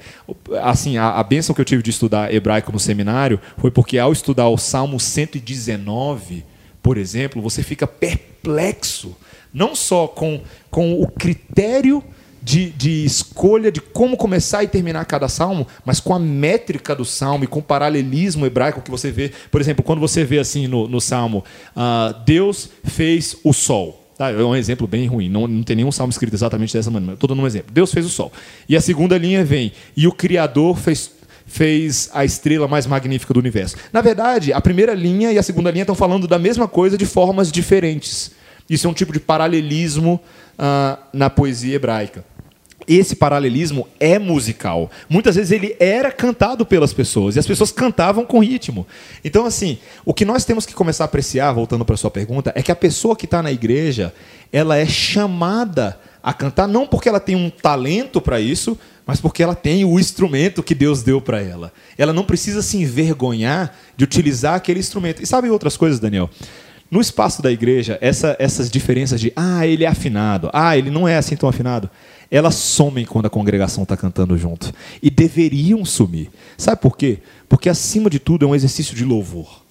Assim, 0.62 0.96
a, 0.96 1.10
a 1.10 1.22
bênção 1.22 1.54
que 1.54 1.60
eu 1.60 1.64
tive 1.64 1.82
de 1.82 1.90
estudar 1.90 2.32
hebraico 2.32 2.72
no 2.72 2.80
seminário 2.80 3.38
foi 3.58 3.70
porque 3.70 3.98
ao 3.98 4.14
estudar 4.14 4.48
o 4.48 4.56
Salmo 4.56 4.98
119 4.98 6.56
por 6.86 6.98
exemplo, 6.98 7.42
você 7.42 7.64
fica 7.64 7.84
perplexo, 7.84 8.36
não 9.53 9.75
só 9.75 10.07
com, 10.07 10.41
com 10.71 11.00
o 11.00 11.09
critério 11.09 12.03
de, 12.43 12.71
de, 12.71 13.05
escolha 13.05 13.73
de 13.73 13.81
como 13.81 14.17
começar 14.17 14.62
e 14.62 14.69
terminar 14.69 15.05
cada 15.05 15.29
salmo, 15.29 15.67
mas 15.85 15.99
com 15.99 16.15
a 16.15 16.19
métrica 16.19 16.95
do 16.95 17.05
salmo 17.05 17.43
e 17.43 17.47
com 17.49 17.59
o 17.59 17.62
paralelismo 17.62 18.47
hebraico 18.47 18.83
que 18.83 18.91
você 18.91 19.11
vê. 19.11 19.33
Por 19.50 19.61
exemplo, 19.61 19.83
quando 19.83 19.99
você 19.99 20.25
vê 20.25 20.38
assim 20.38 20.69
no, 20.69 20.87
no 20.87 21.00
salmo, 21.00 21.45
uh, 21.75 22.15
Deus 22.25 22.69
fez 22.85 23.37
o 23.43 23.53
sol. 23.53 24.05
Tá, 24.17 24.31
é 24.31 24.37
um 24.37 24.55
exemplo 24.55 24.87
bem 24.87 25.07
ruim, 25.07 25.29
não, 25.29 25.49
não 25.49 25.62
tem 25.62 25.76
nenhum 25.76 25.91
salmo 25.91 26.11
escrito 26.11 26.35
exatamente 26.35 26.73
dessa 26.73 26.91
maneira. 26.91 27.15
Estou 27.15 27.29
dando 27.29 27.43
um 27.43 27.47
exemplo. 27.47 27.73
Deus 27.73 27.93
fez 27.93 28.07
o 28.07 28.09
sol. 28.09 28.33
E 28.69 28.76
a 28.76 28.81
segunda 28.81 29.19
linha 29.19 29.45
vem, 29.45 29.73
e 29.97 30.07
o 30.07 30.12
Criador 30.12 30.76
fez 30.76 31.17
fez 31.49 32.11
a 32.12 32.25
estrela 32.25 32.67
mais 32.67 32.87
magnífica 32.87 33.33
do 33.33 33.38
universo. 33.38 33.76
Na 33.93 34.00
verdade, 34.00 34.53
a 34.53 34.61
primeira 34.61 34.93
linha 34.95 35.31
e 35.31 35.38
a 35.38 35.43
segunda 35.43 35.71
linha 35.71 35.85
estão 35.85 35.95
falando 35.95 36.26
da 36.26 36.38
mesma 36.38 36.67
coisa 36.67 36.99
de 36.99 37.07
formas 37.07 37.53
diferentes. 37.53 38.33
Isso 38.68 38.87
é 38.87 38.90
um 38.90 38.94
tipo 38.94 39.12
de 39.12 39.20
paralelismo 39.20 40.20
uh, 40.58 40.99
na 41.12 41.30
poesia 41.30 41.75
hebraica. 41.75 42.25
Esse 42.87 43.16
paralelismo 43.16 43.88
é 43.99 44.16
musical. 44.18 44.90
Muitas 45.08 45.35
vezes 45.35 45.50
ele 45.50 45.75
era 45.80 46.12
cantado 46.12 46.64
pelas 46.64 46.92
pessoas 46.92 47.35
e 47.35 47.38
as 47.38 47.46
pessoas 47.46 47.73
cantavam 47.73 48.25
com 48.25 48.38
ritmo. 48.38 48.87
Então, 49.25 49.44
assim, 49.44 49.78
o 50.04 50.14
que 50.14 50.25
nós 50.25 50.44
temos 50.44 50.64
que 50.64 50.73
começar 50.73 51.04
a 51.04 51.06
apreciar, 51.06 51.52
voltando 51.52 51.85
para 51.85 51.94
a 51.94 51.99
sua 51.99 52.11
pergunta, 52.12 52.52
é 52.54 52.62
que 52.62 52.70
a 52.70 52.76
pessoa 52.76 53.16
que 53.16 53.25
está 53.25 53.42
na 53.42 53.50
igreja, 53.50 54.14
ela 54.52 54.76
é 54.76 54.87
chamada 54.87 55.99
a 56.23 56.32
cantar 56.32 56.68
não 56.68 56.87
porque 56.87 57.08
ela 57.08 57.20
tem 57.20 57.34
um 57.34 57.50
talento 57.50 58.21
para 58.21 58.41
isso, 58.41 58.78
mas 59.04 59.21
porque 59.21 59.43
ela 59.43 59.54
tem 59.54 59.84
o 59.84 59.99
instrumento 59.99 60.62
que 60.62 60.75
Deus 60.75 61.02
deu 61.02 61.21
para 61.21 61.41
ela. 61.41 61.73
Ela 61.97 62.12
não 62.12 62.25
precisa 62.25 62.62
se 62.62 62.76
envergonhar 62.76 63.76
de 63.97 64.04
utilizar 64.04 64.54
aquele 64.54 64.80
instrumento. 64.80 65.23
E 65.23 65.26
sabe 65.26 65.50
outras 65.50 65.76
coisas, 65.76 65.99
Daniel? 65.99 66.30
No 66.90 67.00
espaço 67.00 67.42
da 67.42 67.50
igreja, 67.50 67.99
essa, 68.00 68.36
essas 68.38 68.70
diferenças 68.70 69.20
de 69.20 69.32
ah, 69.34 69.66
ele 69.66 69.84
é 69.84 69.88
afinado, 69.88 70.50
ah, 70.52 70.76
ele 70.76 70.90
não 70.90 71.06
é 71.06 71.16
assim 71.16 71.36
tão 71.36 71.49
afinado, 71.49 71.90
elas 72.30 72.54
somem 72.54 73.04
quando 73.04 73.26
a 73.26 73.30
congregação 73.30 73.82
está 73.82 73.96
cantando 73.96 74.36
junto. 74.36 74.72
E 75.02 75.10
deveriam 75.10 75.84
sumir. 75.84 76.30
Sabe 76.56 76.80
por 76.80 76.96
quê? 76.96 77.18
Porque, 77.49 77.68
acima 77.68 78.10
de 78.10 78.18
tudo, 78.18 78.44
é 78.44 78.49
um 78.49 78.54
exercício 78.54 78.94
de 78.94 79.04
louvor. 79.04 79.62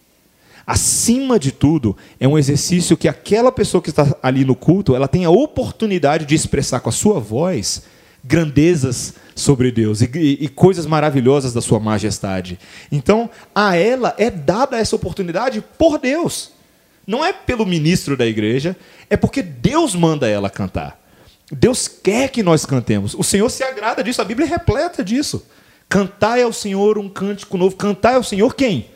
Acima 0.66 1.38
de 1.38 1.52
tudo, 1.52 1.96
é 2.20 2.28
um 2.28 2.38
exercício 2.38 2.98
que 2.98 3.08
aquela 3.08 3.52
pessoa 3.52 3.82
que 3.82 3.92
está 3.92 4.16
ali 4.24 4.44
no 4.44 4.56
culto, 4.56 4.96
ela 4.96 5.08
tem 5.08 5.24
a 5.24 5.30
oportunidade 5.30 6.26
de 6.26 6.34
expressar 6.34 6.80
com 6.80 6.90
a 6.90 6.94
sua 6.94 7.20
voz 7.20 7.84
grandezas 8.24 9.14
sobre 9.36 9.72
Deus 9.72 10.02
e, 10.02 10.10
e, 10.16 10.46
e, 10.46 10.48
coisas 10.48 10.88
maravilhosas 10.88 11.54
da 11.54 11.62
sua 11.62 11.80
majestade. 11.80 12.58
Então, 12.92 13.30
a 13.54 13.76
ela 13.76 14.16
é 14.18 14.32
dada 14.32 14.78
essa 14.78 14.96
oportunidade 14.96 15.64
por 15.78 16.00
Deus. 16.00 16.55
Não 17.06 17.24
é 17.24 17.32
pelo 17.32 17.66
ministro 17.66 18.18
da 18.18 18.26
igreja, 18.26 18.76
é 19.10 19.16
porque 19.18 19.42
Deus 19.42 19.96
manda 19.96 20.28
ela 20.28 20.50
cantar. 20.50 21.00
Deus 21.52 21.88
quer 21.88 22.30
que 22.30 22.42
nós 22.42 22.66
cantemos. 22.66 23.14
O 23.14 23.24
Senhor 23.24 23.50
se 23.50 23.64
agrada 23.64 24.04
disso, 24.04 24.22
a 24.22 24.26
Bíblia 24.26 24.48
é 24.48 24.50
repleta 24.50 25.04
disso. 25.04 25.46
Cantai 25.88 26.42
ao 26.42 26.52
Senhor 26.52 26.98
um 26.98 27.08
cântico 27.08 27.58
novo. 27.58 27.76
Cantai 27.76 28.16
ao 28.16 28.24
Senhor 28.24 28.56
quem? 28.56 28.90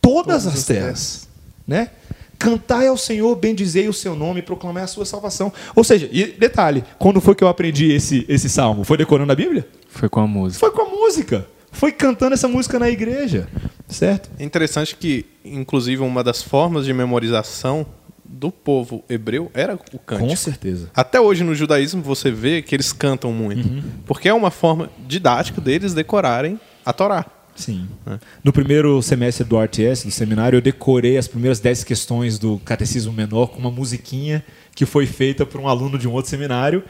Todas, 0.00 0.44
Todas 0.44 0.58
as 0.58 0.64
terras. 0.64 1.28
Né? 1.66 1.90
Cantai 2.38 2.88
ao 2.88 2.96
Senhor, 2.96 3.36
bendizei 3.36 3.88
o 3.88 3.92
seu 3.92 4.16
nome, 4.16 4.42
proclamai 4.42 4.82
a 4.82 4.86
sua 4.86 5.04
salvação. 5.04 5.52
Ou 5.76 5.84
seja, 5.84 6.08
e 6.10 6.26
detalhe, 6.26 6.82
quando 6.98 7.20
foi 7.20 7.34
que 7.34 7.44
eu 7.44 7.48
aprendi 7.48 7.92
esse, 7.92 8.24
esse 8.28 8.48
salmo? 8.48 8.82
Foi 8.82 8.96
decorando 8.96 9.30
a 9.30 9.36
Bíblia? 9.36 9.68
Foi 9.88 10.08
com 10.08 10.20
a 10.20 10.26
música. 10.26 10.58
Foi 10.58 10.70
com 10.72 10.82
a 10.82 10.88
música. 10.88 11.46
Foi 11.72 11.90
cantando 11.90 12.34
essa 12.34 12.46
música 12.46 12.78
na 12.78 12.88
igreja. 12.88 13.48
Certo? 13.88 14.30
É 14.38 14.44
interessante 14.44 14.94
que, 14.94 15.26
inclusive, 15.44 16.02
uma 16.02 16.22
das 16.22 16.42
formas 16.42 16.84
de 16.84 16.92
memorização 16.92 17.84
do 18.24 18.50
povo 18.50 19.04
hebreu 19.08 19.50
era 19.52 19.74
o 19.74 19.98
cântico. 19.98 20.28
Com 20.28 20.36
certeza. 20.36 20.90
Até 20.94 21.20
hoje 21.20 21.44
no 21.44 21.54
judaísmo 21.54 22.02
você 22.02 22.30
vê 22.30 22.62
que 22.62 22.74
eles 22.74 22.92
cantam 22.92 23.32
muito. 23.32 23.68
Uhum. 23.68 23.82
Porque 24.06 24.28
é 24.28 24.34
uma 24.34 24.50
forma 24.50 24.90
didática 25.06 25.60
deles 25.60 25.92
decorarem 25.92 26.58
a 26.84 26.92
Torá. 26.92 27.26
Sim. 27.54 27.86
É. 28.06 28.18
No 28.42 28.52
primeiro 28.52 29.00
semestre 29.02 29.44
do 29.44 29.60
RTS, 29.60 30.04
do 30.04 30.10
seminário, 30.10 30.56
eu 30.56 30.60
decorei 30.60 31.18
as 31.18 31.28
primeiras 31.28 31.60
10 31.60 31.84
questões 31.84 32.38
do 32.38 32.58
Catecismo 32.64 33.12
Menor 33.12 33.48
com 33.48 33.58
uma 33.58 33.70
musiquinha 33.70 34.44
que 34.74 34.86
foi 34.86 35.06
feita 35.06 35.44
por 35.44 35.60
um 35.60 35.68
aluno 35.68 35.98
de 35.98 36.08
um 36.08 36.12
outro 36.12 36.30
seminário. 36.30 36.82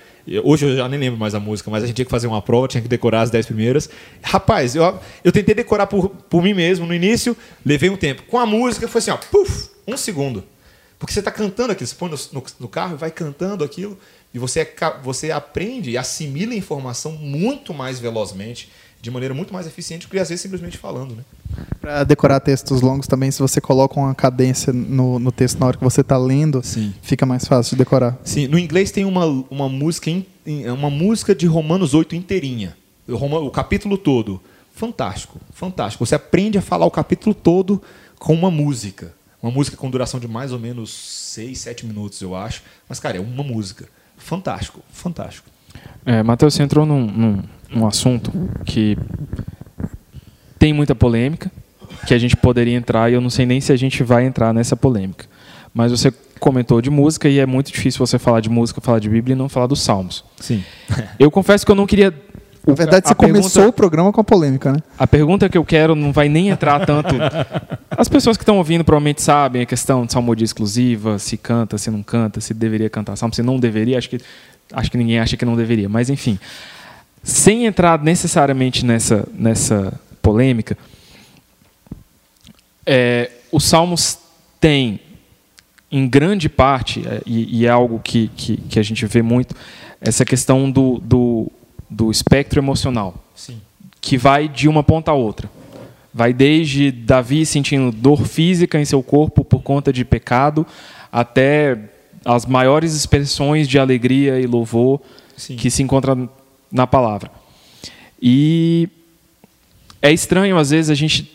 Hoje 0.45 0.67
eu 0.67 0.77
já 0.77 0.89
nem 0.89 1.01
lembro 1.01 1.19
mais 1.19 1.35
a 1.35 1.41
música, 1.41 1.71
mas 1.71 1.83
a 1.83 1.87
gente 1.87 1.97
tinha 1.97 2.05
que 2.05 2.11
fazer 2.11 2.29
uma 2.29 2.41
prova, 2.41 2.69
tinha 2.69 2.81
que 2.81 2.89
decorar 2.89 3.23
as 3.23 3.31
10 3.31 3.47
primeiras. 3.47 3.91
Rapaz, 4.23 4.77
eu, 4.77 5.01
eu 5.25 5.33
tentei 5.33 5.55
decorar 5.55 5.89
por, 5.89 6.09
por 6.09 6.43
mim 6.43 6.55
mesmo 6.55 6.87
no 6.87 6.95
início, 6.95 7.37
levei 7.67 7.91
um 7.91 7.97
tempo. 7.97 8.23
Com 8.23 8.39
a 8.39 8.47
música 8.47 8.87
foi 8.87 9.01
assim, 9.01 9.11
ó, 9.11 9.17
puf, 9.17 9.69
um 9.87 9.97
segundo. 9.97 10.45
Porque 10.97 11.13
você 11.13 11.19
está 11.19 11.33
cantando 11.33 11.73
aquilo, 11.73 11.89
você 11.89 11.97
põe 11.97 12.09
no, 12.09 12.17
no, 12.33 12.45
no 12.61 12.69
carro 12.69 12.95
e 12.95 12.97
vai 12.97 13.11
cantando 13.11 13.65
aquilo, 13.65 13.99
e 14.33 14.39
você, 14.39 14.73
você 15.03 15.33
aprende 15.33 15.91
e 15.91 15.99
assimila 15.99 16.53
a 16.53 16.57
informação 16.57 17.13
muito 17.13 17.75
mais 17.75 17.99
velozmente 17.99 18.71
de 19.03 19.11
maneira 19.11 19.35
muito 19.35 19.53
mais 19.53 19.67
eficiente 19.67 20.07
do 20.07 20.11
que 20.11 20.19
às 20.19 20.29
vezes 20.29 20.41
simplesmente 20.41 20.79
falando. 20.79 21.17
Né? 21.17 21.25
Para 21.81 22.05
decorar 22.05 22.39
textos 22.39 22.81
longos 22.81 23.09
também, 23.09 23.33
se 23.33 23.41
você 23.41 23.61
coloca 23.61 23.99
uma 23.99 24.15
cadência 24.15 24.73
no, 24.73 25.19
no 25.19 25.33
texto 25.33 25.59
na 25.59 25.67
hora 25.67 25.77
que 25.77 25.83
você 25.83 26.03
está 26.03 26.17
lendo, 26.17 26.63
Sim. 26.63 26.95
fica 27.03 27.27
mais 27.27 27.45
fácil 27.45 27.71
de 27.77 27.81
decorar. 27.81 28.17
Sim, 28.25 28.47
no 28.47 28.57
inglês 28.57 28.93
tem 28.93 29.05
uma, 29.05 29.27
uma, 29.51 29.69
música, 29.69 30.09
uma 30.73 30.89
música 30.89 31.35
de 31.35 31.47
Romanos 31.47 31.95
8 31.95 32.15
inteirinha, 32.15 32.77
o, 33.09 33.15
o 33.15 33.51
capítulo 33.51 33.99
todo. 33.99 34.41
Fantástico, 34.73 35.41
fantástico. 35.53 36.07
Você 36.07 36.15
aprende 36.15 36.57
a 36.57 36.63
falar 36.63 36.87
o 36.87 36.91
capítulo 36.91 37.35
todo 37.35 37.83
com 38.21 38.33
uma 38.33 38.51
música. 38.51 39.13
Uma 39.43 39.51
música 39.51 39.77
com 39.77 39.91
duração 39.91 40.21
de 40.21 40.29
mais 40.29 40.53
ou 40.53 40.59
menos 40.61 40.93
6, 41.33 41.59
7 41.59 41.87
minutos, 41.87 42.23
eu 42.23 42.37
acho. 42.37 42.63
Mas, 42.89 43.01
cara, 43.01 43.17
é 43.17 43.21
uma 43.21 43.43
música. 43.43 43.89
Fantástico, 44.17 44.81
fantástico. 44.93 45.51
É, 46.07 46.23
Matheus, 46.23 46.55
você 46.55 46.63
entrou 46.63 46.87
num, 46.87 47.07
num, 47.07 47.43
num 47.75 47.87
assunto 47.87 48.31
que 48.65 48.97
tem 50.59 50.73
muita 50.73 50.95
polêmica, 50.95 51.51
que 52.07 52.15
a 52.15 52.19
gente 52.19 52.37
poderia 52.37 52.77
entrar 52.77 53.11
e 53.11 53.15
eu 53.15 53.21
não 53.21 53.31
sei 53.31 53.47
nem 53.47 53.61
se 53.61 53.73
a 53.73 53.77
gente 53.77 54.03
vai 54.03 54.25
entrar 54.25 54.53
nessa 54.53 54.77
polêmica. 54.77 55.27
Mas 55.75 55.91
você 55.91 56.13
comentou 56.39 56.83
de 56.83 56.91
música 56.91 57.29
e 57.29 57.39
é 57.39 57.47
muito 57.47 57.73
difícil 57.73 58.05
você 58.05 58.19
falar 58.19 58.41
de 58.41 58.51
música, 58.51 58.81
falar 58.81 58.99
de 58.99 59.09
Bíblia 59.09 59.35
e 59.35 59.39
não 59.39 59.49
falar 59.49 59.67
dos 59.67 59.81
Salmos. 59.81 60.25
Sim. 60.41 60.63
eu 61.19 61.31
confesso 61.31 61.65
que 61.65 61.71
eu 61.71 61.77
não 61.77 61.87
queria 61.87 62.13
na 62.67 62.75
verdade, 62.75 63.09
você 63.09 63.15
pergunta, 63.15 63.41
começou 63.41 63.67
o 63.67 63.73
programa 63.73 64.13
com 64.13 64.21
a 64.21 64.25
polêmica, 64.25 64.73
né? 64.73 64.79
A 64.97 65.05
pergunta 65.05 65.49
que 65.49 65.59
eu 65.59 65.65
quero 65.65 65.97
não 65.97 66.13
vai 66.13 66.29
nem 66.29 66.49
entrar 66.49 66.87
tanto. 66.87 67.09
As 67.91 68.09
pessoas 68.09 68.37
que 68.37 68.45
estão 68.45 68.59
ouvindo 68.59 68.85
provavelmente 68.85 69.21
sabem 69.21 69.63
a 69.63 69.67
questão 69.67 70.07
de 70.07 70.13
salmodia 70.13 70.45
exclusiva, 70.45 71.19
se 71.19 71.37
canta, 71.37 71.77
se 71.77 71.91
não 71.91 72.05
canta, 72.05 72.41
se 72.41 72.55
deveria 72.55 72.89
cantar 72.89 73.17
salmo, 73.17 73.35
se 73.35 73.43
não 73.43 73.59
deveria. 73.59 73.99
Acho 73.99 74.09
que 74.09 74.21
acho 74.73 74.91
que 74.91 74.97
ninguém 74.97 75.19
acha 75.19 75.37
que 75.37 75.45
não 75.45 75.57
deveria, 75.57 75.89
mas 75.89 76.09
enfim, 76.09 76.39
sem 77.23 77.67
entrar 77.67 78.03
necessariamente 78.03 78.85
nessa, 78.85 79.29
nessa 79.33 79.99
polêmica, 80.21 80.77
é, 82.85 83.31
os 83.51 83.65
Salmos 83.65 84.19
têm, 84.61 84.99
em 85.91 86.09
grande 86.09 86.49
parte, 86.49 87.07
é, 87.07 87.23
e, 87.25 87.61
e 87.61 87.67
é 87.67 87.71
algo 87.71 88.01
que, 88.03 88.29
que, 88.37 88.57
que, 88.57 88.79
a 88.79 88.83
gente 88.83 89.07
vê 89.07 89.23
muito, 89.23 89.55
essa 90.01 90.25
questão 90.25 90.71
do, 90.71 90.99
do, 90.99 91.51
do 91.89 92.11
espectro 92.11 92.59
emocional, 92.59 93.15
Sim. 93.35 93.61
que 94.01 94.17
vai 94.19 94.49
de 94.49 94.69
uma 94.69 94.83
ponta 94.83 95.11
a 95.11 95.15
outra. 95.15 95.51
Vai 96.15 96.33
desde 96.33 96.91
Davi 96.91 97.47
sentindo 97.47 97.91
dor 97.91 98.27
física 98.27 98.79
em 98.79 98.85
seu 98.85 99.03
corpo 99.03 99.45
por 99.45 99.63
conta 99.63 99.93
de 99.93 100.05
pecado, 100.05 100.67
até 101.11 101.79
as 102.25 102.47
maiores 102.47 102.95
expressões 102.95 103.67
de 103.69 103.79
alegria 103.79 104.39
e 104.39 104.47
louvor 104.47 105.01
Sim. 105.37 105.57
que 105.57 105.71
se 105.71 105.83
encontram 105.83 106.29
na 106.73 106.87
palavra. 106.87 107.31
E 108.21 108.89
é 110.01 110.13
estranho, 110.13 110.57
às 110.57 110.71
vezes, 110.71 110.91
a 110.91 110.95
gente 110.95 111.31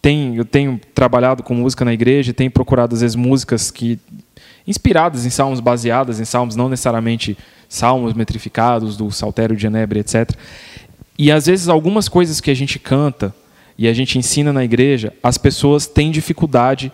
tem. 0.00 0.36
Eu 0.36 0.44
tenho 0.44 0.80
trabalhado 0.94 1.42
com 1.42 1.54
música 1.54 1.84
na 1.84 1.92
igreja, 1.92 2.32
tenho 2.32 2.50
procurado, 2.50 2.94
às 2.94 3.02
vezes, 3.02 3.14
músicas 3.14 3.70
que. 3.70 3.98
inspiradas 4.66 5.26
em 5.26 5.30
salmos, 5.30 5.60
baseadas 5.60 6.18
em 6.18 6.24
salmos, 6.24 6.56
não 6.56 6.68
necessariamente 6.68 7.36
salmos 7.68 8.14
metrificados, 8.14 8.96
do 8.96 9.10
Saltério 9.10 9.54
de 9.54 9.62
Genebre, 9.62 10.00
etc. 10.00 10.30
E 11.18 11.30
às 11.30 11.46
vezes 11.46 11.68
algumas 11.68 12.08
coisas 12.08 12.40
que 12.40 12.50
a 12.50 12.54
gente 12.54 12.78
canta 12.78 13.34
e 13.78 13.88
a 13.88 13.92
gente 13.92 14.18
ensina 14.18 14.52
na 14.52 14.64
igreja, 14.64 15.12
as 15.22 15.38
pessoas 15.38 15.86
têm 15.86 16.10
dificuldade 16.10 16.92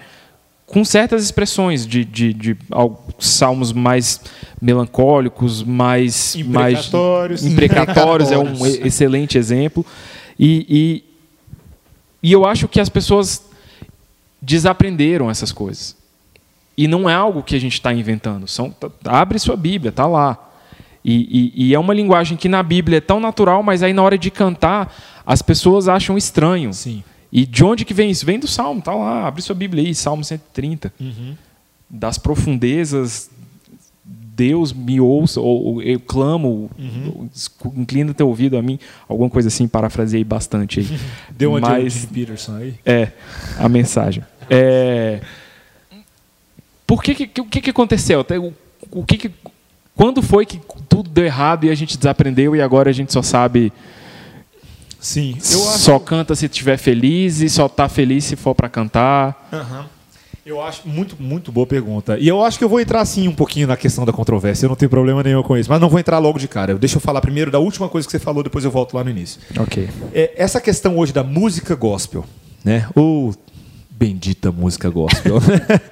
com 0.68 0.84
certas 0.84 1.24
expressões 1.24 1.86
de, 1.86 2.04
de, 2.04 2.32
de 2.34 2.56
al- 2.70 3.04
salmos 3.18 3.72
mais 3.72 4.20
melancólicos, 4.60 5.62
mais 5.62 6.36
Imprecatórios. 6.36 7.42
mais 7.42 7.52
imprecatórios 7.52 8.30
é 8.30 8.38
um 8.38 8.66
excelente 8.66 9.38
exemplo. 9.38 9.84
E, 10.38 10.66
e, 10.68 11.04
e 12.28 12.32
eu 12.32 12.44
acho 12.44 12.68
que 12.68 12.78
as 12.80 12.88
pessoas 12.88 13.42
desaprenderam 14.40 15.30
essas 15.30 15.50
coisas. 15.52 15.96
E 16.76 16.86
não 16.86 17.08
é 17.10 17.14
algo 17.14 17.42
que 17.42 17.56
a 17.56 17.60
gente 17.60 17.72
está 17.74 17.92
inventando. 17.92 18.46
São, 18.46 18.70
tá- 18.70 18.90
abre 19.04 19.38
sua 19.38 19.56
Bíblia, 19.56 19.90
tá 19.90 20.06
lá. 20.06 20.38
E, 21.04 21.52
e- 21.56 21.68
e 21.68 21.74
é 21.74 21.78
uma 21.78 21.94
linguagem 21.94 22.36
que 22.36 22.48
na 22.48 22.62
Bíblia 22.62 22.98
é 22.98 23.00
tão 23.00 23.18
natural, 23.18 23.62
mas 23.62 23.82
aí 23.82 23.92
na 23.92 24.02
hora 24.02 24.18
de 24.18 24.30
cantar 24.30 24.94
as 25.26 25.42
pessoas 25.42 25.88
acham 25.88 26.16
estranho. 26.16 26.72
Sim. 26.72 27.02
E 27.30 27.44
de 27.44 27.62
onde 27.64 27.84
que 27.84 27.92
vem 27.94 28.10
isso? 28.10 28.24
Vem 28.24 28.38
do 28.38 28.46
Salmo, 28.48 28.80
tá 28.80 28.94
lá, 28.94 29.26
abre 29.26 29.42
sua 29.42 29.54
Bíblia 29.54 29.82
aí, 29.84 29.94
Salmo 29.94 30.24
130. 30.24 30.92
Das 31.90 32.18
profundezas, 32.18 33.30
Deus 34.04 34.72
me 34.72 35.00
ouça, 35.00 35.40
ou, 35.40 35.82
eu 35.82 35.98
clamo, 36.00 36.70
escu- 37.34 37.72
inclina 37.76 38.14
teu 38.14 38.28
ouvido 38.28 38.56
a 38.56 38.62
mim, 38.62 38.78
alguma 39.08 39.28
coisa 39.28 39.48
assim, 39.48 39.66
parafraseei 39.66 40.22
bastante 40.24 40.80
aí. 40.80 41.00
Deu 41.36 41.50
uma 41.50 41.60
Mas- 41.60 42.02
de 42.02 42.06
Peterson 42.06 42.56
aí. 42.56 42.74
é, 42.86 43.10
a 43.58 43.68
mensagem. 43.68 44.22
É, 44.48 45.20
por 46.86 47.02
que 47.02 47.14
que, 47.26 47.40
o 47.40 47.44
que, 47.44 47.60
que 47.60 47.70
aconteceu? 47.70 48.24
O, 48.40 48.52
o 49.00 49.04
que 49.04 49.18
que, 49.18 49.30
quando 49.94 50.22
foi 50.22 50.46
que 50.46 50.60
tudo 50.88 51.10
deu 51.10 51.24
errado 51.24 51.64
e 51.64 51.70
a 51.70 51.74
gente 51.74 51.98
desaprendeu 51.98 52.54
e 52.56 52.62
agora 52.62 52.88
a 52.88 52.92
gente 52.92 53.12
só 53.12 53.20
sabe, 53.20 53.72
Sim. 55.00 55.36
Acho 55.38 55.78
só 55.78 55.98
canta 55.98 56.34
se 56.34 56.46
estiver 56.46 56.76
feliz 56.76 57.40
e 57.40 57.48
só 57.48 57.68
tá 57.68 57.88
feliz 57.88 58.24
se 58.24 58.36
for 58.36 58.54
para 58.54 58.68
cantar? 58.68 59.48
Aham. 59.52 59.86
Eu 60.48 60.62
acho 60.62 60.88
muito, 60.88 61.14
muito 61.20 61.52
boa 61.52 61.66
pergunta. 61.66 62.16
E 62.18 62.26
eu 62.26 62.42
acho 62.42 62.56
que 62.56 62.64
eu 62.64 62.70
vou 62.70 62.80
entrar 62.80 63.02
assim 63.02 63.28
um 63.28 63.34
pouquinho 63.34 63.66
na 63.66 63.76
questão 63.76 64.06
da 64.06 64.14
controvérsia. 64.14 64.64
Eu 64.64 64.70
não 64.70 64.76
tenho 64.76 64.88
problema 64.88 65.22
nenhum 65.22 65.42
com 65.42 65.54
isso. 65.58 65.68
Mas 65.68 65.78
não 65.78 65.90
vou 65.90 66.00
entrar 66.00 66.18
logo 66.18 66.38
de 66.38 66.48
cara. 66.48 66.74
Deixa 66.74 66.96
eu 66.96 67.00
falar 67.02 67.20
primeiro 67.20 67.50
da 67.50 67.58
última 67.58 67.86
coisa 67.86 68.08
que 68.08 68.12
você 68.12 68.18
falou, 68.18 68.42
depois 68.42 68.64
eu 68.64 68.70
volto 68.70 68.94
lá 68.94 69.04
no 69.04 69.10
início. 69.10 69.38
Ok. 69.58 69.90
É, 70.14 70.32
essa 70.36 70.58
questão 70.58 70.96
hoje 70.96 71.12
da 71.12 71.22
música 71.22 71.74
gospel, 71.74 72.24
né? 72.64 72.88
Ou 72.94 73.34
bendita 73.90 74.50
música 74.50 74.88
gospel. 74.88 75.38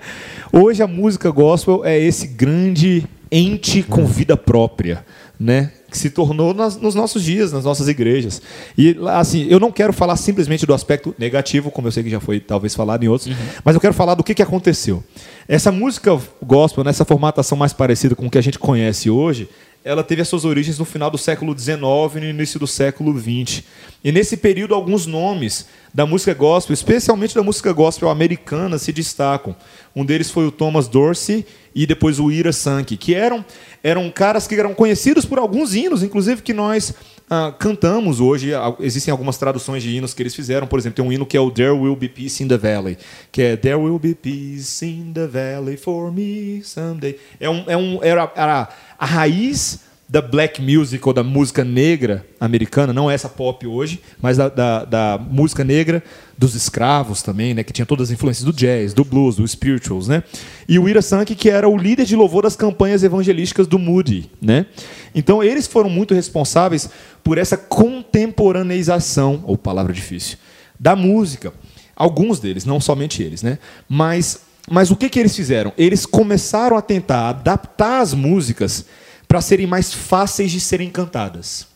hoje 0.50 0.82
a 0.82 0.86
música 0.86 1.30
gospel 1.30 1.84
é 1.84 1.98
esse 1.98 2.26
grande 2.26 3.04
ente 3.30 3.82
com 3.82 4.06
vida 4.06 4.38
própria, 4.38 5.04
né? 5.38 5.70
Que 5.96 6.00
se 6.02 6.10
tornou 6.10 6.52
nas- 6.52 6.76
nos 6.76 6.94
nossos 6.94 7.22
dias, 7.22 7.52
nas 7.52 7.64
nossas 7.64 7.88
igrejas. 7.88 8.42
E 8.76 8.94
assim, 9.14 9.46
eu 9.48 9.58
não 9.58 9.72
quero 9.72 9.94
falar 9.94 10.14
simplesmente 10.16 10.66
do 10.66 10.74
aspecto 10.74 11.14
negativo, 11.18 11.70
como 11.70 11.88
eu 11.88 11.92
sei 11.92 12.02
que 12.02 12.10
já 12.10 12.20
foi 12.20 12.38
talvez 12.38 12.74
falado 12.74 13.02
em 13.02 13.08
outros, 13.08 13.34
mas 13.64 13.74
eu 13.74 13.80
quero 13.80 13.94
falar 13.94 14.14
do 14.14 14.22
que, 14.22 14.34
que 14.34 14.42
aconteceu. 14.42 15.02
Essa 15.48 15.72
música 15.72 16.20
gospel, 16.44 16.84
nessa 16.84 17.02
formatação 17.06 17.56
mais 17.56 17.72
parecida 17.72 18.14
com 18.14 18.26
o 18.26 18.30
que 18.30 18.36
a 18.36 18.42
gente 18.42 18.58
conhece 18.58 19.08
hoje, 19.08 19.48
ela 19.82 20.02
teve 20.02 20.20
as 20.20 20.28
suas 20.28 20.44
origens 20.44 20.78
no 20.78 20.84
final 20.84 21.10
do 21.10 21.16
século 21.16 21.56
XIX 21.58 21.80
e 22.16 22.20
no 22.20 22.26
início 22.26 22.58
do 22.60 22.66
século 22.66 23.18
XX. 23.18 23.62
E 24.04 24.12
nesse 24.12 24.36
período, 24.36 24.74
alguns 24.74 25.06
nomes 25.06 25.66
da 25.94 26.04
música 26.04 26.34
gospel, 26.34 26.74
especialmente 26.74 27.34
da 27.34 27.42
música 27.42 27.72
gospel 27.72 28.10
americana, 28.10 28.76
se 28.78 28.92
destacam. 28.92 29.56
Um 29.94 30.04
deles 30.04 30.30
foi 30.30 30.46
o 30.46 30.50
Thomas 30.50 30.88
Dorsey 30.88 31.46
e 31.76 31.86
depois 31.86 32.18
o 32.18 32.32
Ira 32.32 32.54
Sankey, 32.54 32.96
que 32.96 33.14
eram, 33.14 33.44
eram 33.84 34.10
caras 34.10 34.46
que 34.46 34.54
eram 34.54 34.72
conhecidos 34.72 35.26
por 35.26 35.38
alguns 35.38 35.74
hinos, 35.74 36.02
inclusive 36.02 36.40
que 36.40 36.54
nós 36.54 36.94
ah, 37.28 37.54
cantamos 37.58 38.18
hoje. 38.18 38.52
Existem 38.80 39.12
algumas 39.12 39.36
traduções 39.36 39.82
de 39.82 39.94
hinos 39.94 40.14
que 40.14 40.22
eles 40.22 40.34
fizeram. 40.34 40.66
Por 40.66 40.78
exemplo, 40.78 40.96
tem 40.96 41.04
um 41.04 41.12
hino 41.12 41.26
que 41.26 41.36
é 41.36 41.40
o 41.40 41.50
There 41.50 41.72
Will 41.72 41.94
Be 41.94 42.08
Peace 42.08 42.42
in 42.42 42.48
the 42.48 42.56
Valley, 42.56 42.96
que 43.30 43.42
é 43.42 43.56
There 43.56 43.76
Will 43.76 43.98
Be 43.98 44.14
Peace 44.14 44.86
in 44.86 45.12
the 45.12 45.26
Valley 45.26 45.76
for 45.76 46.10
me 46.10 46.62
someday. 46.64 47.18
É 47.38 47.50
um, 47.50 47.64
é 47.66 47.76
um, 47.76 48.02
era, 48.02 48.32
era 48.34 48.68
a 48.98 49.04
raiz 49.04 49.80
da 50.08 50.22
black 50.22 50.62
music 50.62 51.06
ou 51.06 51.12
da 51.12 51.24
música 51.24 51.64
negra 51.64 52.24
americana, 52.38 52.92
não 52.92 53.10
essa 53.10 53.28
pop 53.28 53.66
hoje, 53.66 54.00
mas 54.20 54.36
da, 54.36 54.48
da, 54.48 54.84
da 54.84 55.18
música 55.18 55.64
negra 55.64 56.02
dos 56.38 56.54
escravos 56.54 57.22
também, 57.22 57.54
né, 57.54 57.64
que 57.64 57.72
tinha 57.72 57.84
todas 57.84 58.08
as 58.08 58.12
influências 58.12 58.44
do 58.44 58.52
jazz, 58.52 58.94
do 58.94 59.04
blues, 59.04 59.36
do 59.36 59.46
spirituals, 59.46 60.06
né? 60.06 60.22
E 60.68 60.78
o 60.78 60.88
Ira 60.88 61.02
Sankey, 61.02 61.34
que 61.34 61.50
era 61.50 61.68
o 61.68 61.76
líder 61.76 62.04
de 62.04 62.14
louvor 62.14 62.44
das 62.44 62.54
campanhas 62.54 63.02
evangelísticas 63.02 63.66
do 63.66 63.78
Moody, 63.78 64.30
né? 64.40 64.66
Então 65.14 65.42
eles 65.42 65.66
foram 65.66 65.90
muito 65.90 66.14
responsáveis 66.14 66.88
por 67.24 67.36
essa 67.36 67.56
contemporaneização, 67.56 69.42
ou 69.44 69.58
palavra 69.58 69.92
difícil, 69.92 70.38
da 70.78 70.94
música. 70.94 71.52
Alguns 71.96 72.38
deles, 72.38 72.64
não 72.64 72.80
somente 72.80 73.22
eles, 73.22 73.42
né? 73.42 73.58
Mas 73.88 74.46
mas 74.68 74.90
o 74.90 74.96
que 74.96 75.08
que 75.08 75.20
eles 75.20 75.34
fizeram? 75.34 75.72
Eles 75.78 76.04
começaram 76.04 76.76
a 76.76 76.82
tentar 76.82 77.28
adaptar 77.28 78.00
as 78.00 78.12
músicas 78.12 78.84
para 79.26 79.40
serem 79.40 79.66
mais 79.66 79.92
fáceis 79.92 80.50
de 80.50 80.60
serem 80.60 80.90
cantadas. 80.90 81.66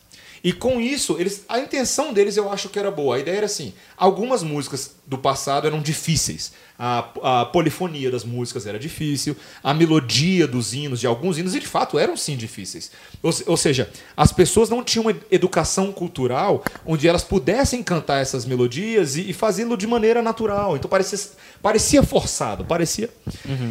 E 0.42 0.52
com 0.52 0.80
isso, 0.80 1.16
eles, 1.18 1.44
a 1.48 1.58
intenção 1.58 2.12
deles 2.12 2.36
eu 2.36 2.50
acho 2.50 2.68
que 2.70 2.78
era 2.78 2.90
boa. 2.90 3.16
A 3.16 3.18
ideia 3.18 3.36
era 3.36 3.46
assim: 3.46 3.74
algumas 3.96 4.42
músicas 4.42 4.92
do 5.06 5.18
passado 5.18 5.66
eram 5.66 5.80
difíceis. 5.82 6.52
A, 6.82 7.40
a 7.42 7.44
polifonia 7.44 8.10
das 8.10 8.24
músicas 8.24 8.66
era 8.66 8.78
difícil, 8.78 9.36
a 9.62 9.74
melodia 9.74 10.46
dos 10.46 10.72
hinos, 10.72 10.98
de 10.98 11.06
alguns 11.06 11.36
hinos, 11.36 11.54
e 11.54 11.60
de 11.60 11.66
fato 11.66 11.98
eram 11.98 12.16
sim 12.16 12.36
difíceis. 12.38 12.90
Ou, 13.22 13.30
ou 13.48 13.56
seja, 13.58 13.90
as 14.16 14.32
pessoas 14.32 14.70
não 14.70 14.82
tinham 14.82 15.04
uma 15.04 15.14
educação 15.30 15.92
cultural 15.92 16.64
onde 16.86 17.06
elas 17.06 17.22
pudessem 17.22 17.82
cantar 17.82 18.22
essas 18.22 18.46
melodias 18.46 19.16
e, 19.16 19.28
e 19.28 19.32
fazê-lo 19.34 19.76
de 19.76 19.86
maneira 19.86 20.22
natural. 20.22 20.74
Então 20.74 20.88
parecia, 20.88 21.18
parecia 21.60 22.02
forçado, 22.02 22.64
parecia. 22.64 23.10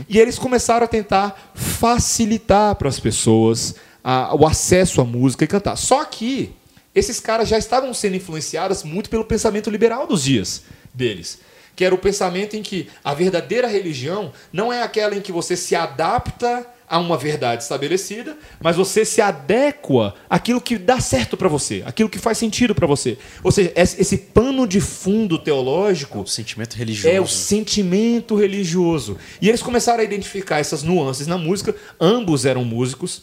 E 0.07 0.19
eles 0.19 0.37
começaram 0.37 0.85
a 0.85 0.87
tentar 0.87 1.51
facilitar 1.55 2.75
para 2.75 2.89
as 2.89 2.99
pessoas 2.99 3.73
a- 4.03 4.35
o 4.35 4.45
acesso 4.45 5.01
à 5.01 5.03
música 5.03 5.43
e 5.43 5.47
cantar. 5.47 5.75
Só 5.75 6.05
que 6.05 6.53
esses 6.93 7.19
caras 7.19 7.47
já 7.47 7.57
estavam 7.57 7.93
sendo 7.93 8.15
influenciados 8.15 8.83
muito 8.83 9.09
pelo 9.09 9.25
pensamento 9.25 9.69
liberal 9.69 10.07
dos 10.07 10.23
dias 10.23 10.63
deles. 10.93 11.39
Que 11.75 11.85
era 11.85 11.95
o 11.95 11.99
pensamento 11.99 12.55
em 12.55 12.61
que 12.63 12.89
a 13.03 13.13
verdadeira 13.13 13.67
religião 13.67 14.33
não 14.51 14.71
é 14.73 14.83
aquela 14.83 15.15
em 15.15 15.21
que 15.21 15.31
você 15.31 15.55
se 15.55 15.75
adapta 15.75 16.67
a 16.89 16.97
uma 16.97 17.15
verdade 17.15 17.61
estabelecida, 17.61 18.35
mas 18.59 18.75
você 18.75 19.05
se 19.05 19.21
adequa 19.21 20.15
àquilo 20.27 20.59
que 20.59 20.75
dá 20.75 20.99
certo 20.99 21.37
para 21.37 21.47
você, 21.47 21.83
aquilo 21.85 22.09
que 22.09 22.17
faz 22.17 22.39
sentido 22.39 22.73
para 22.73 22.87
você. 22.87 23.15
Ou 23.43 23.51
seja, 23.51 23.71
esse 23.75 24.17
pano 24.17 24.67
de 24.67 24.81
fundo 24.81 25.37
teológico 25.37 26.21
O 26.21 26.27
sentimento 26.27 26.73
religioso. 26.75 27.15
é 27.15 27.21
o 27.21 27.27
sentimento 27.27 28.35
religioso. 28.35 29.17
E 29.39 29.47
eles 29.47 29.61
começaram 29.61 29.99
a 29.99 30.03
identificar 30.03 30.57
essas 30.57 30.81
nuances 30.81 31.27
na 31.27 31.37
música. 31.37 31.75
Ambos 32.01 32.43
eram 32.43 32.65
músicos 32.65 33.21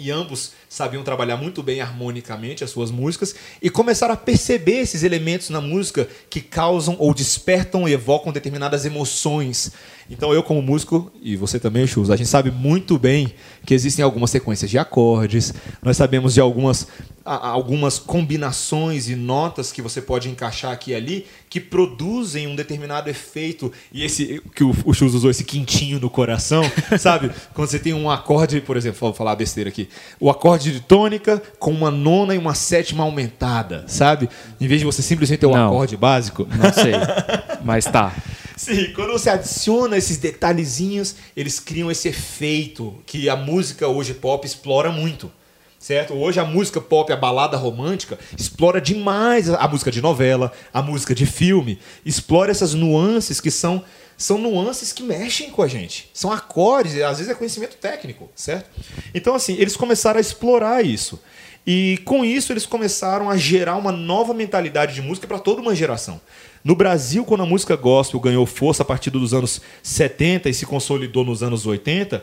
e 0.00 0.10
ambos 0.10 0.52
sabiam 0.68 1.02
trabalhar 1.02 1.36
muito 1.36 1.62
bem 1.62 1.80
harmonicamente 1.80 2.64
as 2.64 2.70
suas 2.70 2.90
músicas 2.90 3.34
e 3.60 3.68
começaram 3.68 4.14
a 4.14 4.16
perceber 4.16 4.78
esses 4.78 5.02
elementos 5.02 5.50
na 5.50 5.60
música 5.60 6.08
que 6.30 6.40
causam 6.40 6.96
ou 6.98 7.12
despertam 7.12 7.88
e 7.88 7.92
evocam 7.92 8.32
determinadas 8.32 8.84
emoções. 8.84 9.72
Então 10.10 10.34
eu 10.34 10.42
como 10.42 10.60
músico 10.60 11.10
e 11.22 11.36
você 11.36 11.60
também, 11.60 11.86
Chus, 11.86 12.10
a 12.10 12.16
gente 12.16 12.28
sabe 12.28 12.50
muito 12.50 12.98
bem 12.98 13.32
que 13.64 13.72
existem 13.72 14.04
algumas 14.04 14.30
sequências 14.30 14.68
de 14.68 14.76
acordes, 14.76 15.54
nós 15.82 15.96
sabemos 15.96 16.34
de 16.34 16.40
algumas 16.40 16.88
algumas 17.22 17.98
combinações 17.98 19.08
e 19.08 19.14
notas 19.14 19.70
que 19.70 19.82
você 19.82 20.00
pode 20.00 20.28
encaixar 20.28 20.72
aqui 20.72 20.90
e 20.90 20.94
ali 20.94 21.26
que 21.48 21.60
produzem 21.60 22.46
um 22.46 22.56
determinado 22.56 23.08
efeito 23.08 23.70
e 23.92 24.02
esse 24.02 24.42
que 24.54 24.64
o, 24.64 24.74
o 24.84 24.92
Chus 24.92 25.14
usou 25.14 25.30
esse 25.30 25.44
quintinho 25.44 26.00
no 26.00 26.10
coração, 26.10 26.62
sabe? 26.98 27.30
Quando 27.54 27.68
você 27.68 27.78
tem 27.78 27.92
um 27.92 28.10
acorde, 28.10 28.60
por 28.60 28.76
exemplo, 28.76 28.98
vou 28.98 29.12
falar 29.12 29.36
besteira 29.36 29.68
aqui, 29.68 29.88
o 30.18 30.30
acorde 30.30 30.72
de 30.72 30.80
tônica 30.80 31.40
com 31.58 31.70
uma 31.70 31.90
nona 31.90 32.34
e 32.34 32.38
uma 32.38 32.54
sétima 32.54 33.04
aumentada, 33.04 33.84
sabe? 33.86 34.28
Em 34.60 34.66
vez 34.66 34.80
de 34.80 34.86
você 34.86 35.02
simplesmente 35.02 35.40
ter 35.40 35.46
um 35.46 35.52
Não. 35.52 35.68
acorde 35.68 35.96
básico. 35.96 36.48
Não 36.50 36.72
sei. 36.72 36.94
Mas 37.62 37.84
tá. 37.84 38.12
Sim, 38.60 38.92
quando 38.92 39.12
você 39.12 39.30
adiciona 39.30 39.96
esses 39.96 40.18
detalhezinhos, 40.18 41.14
eles 41.34 41.58
criam 41.58 41.90
esse 41.90 42.08
efeito 42.08 42.94
que 43.06 43.26
a 43.26 43.34
música 43.34 43.88
hoje 43.88 44.12
pop 44.12 44.46
explora 44.46 44.92
muito. 44.92 45.32
certo? 45.78 46.12
Hoje 46.12 46.38
a 46.38 46.44
música 46.44 46.78
pop, 46.78 47.10
a 47.10 47.16
balada 47.16 47.56
romântica, 47.56 48.18
explora 48.36 48.78
demais 48.78 49.48
a 49.48 49.66
música 49.66 49.90
de 49.90 50.02
novela, 50.02 50.52
a 50.74 50.82
música 50.82 51.14
de 51.14 51.24
filme, 51.24 51.78
explora 52.04 52.50
essas 52.50 52.74
nuances 52.74 53.40
que 53.40 53.50
são 53.50 53.82
são 54.14 54.36
nuances 54.36 54.92
que 54.92 55.02
mexem 55.02 55.48
com 55.48 55.62
a 55.62 55.66
gente. 55.66 56.10
São 56.12 56.30
acordes, 56.30 57.00
às 57.00 57.16
vezes 57.16 57.32
é 57.32 57.34
conhecimento 57.34 57.78
técnico, 57.78 58.28
certo? 58.34 58.68
Então 59.14 59.34
assim, 59.34 59.54
eles 59.54 59.74
começaram 59.74 60.18
a 60.18 60.20
explorar 60.20 60.84
isso. 60.84 61.18
E 61.66 61.98
com 62.04 62.22
isso 62.22 62.52
eles 62.52 62.66
começaram 62.66 63.30
a 63.30 63.38
gerar 63.38 63.76
uma 63.76 63.90
nova 63.90 64.34
mentalidade 64.34 64.94
de 64.94 65.00
música 65.00 65.26
para 65.26 65.38
toda 65.38 65.62
uma 65.62 65.74
geração. 65.74 66.20
No 66.62 66.74
Brasil, 66.74 67.24
quando 67.24 67.42
a 67.42 67.46
música 67.46 67.74
gospel 67.74 68.20
ganhou 68.20 68.44
força 68.44 68.82
a 68.82 68.86
partir 68.86 69.10
dos 69.10 69.32
anos 69.32 69.62
70 69.82 70.48
e 70.50 70.54
se 70.54 70.66
consolidou 70.66 71.24
nos 71.24 71.42
anos 71.42 71.64
80, 71.64 72.22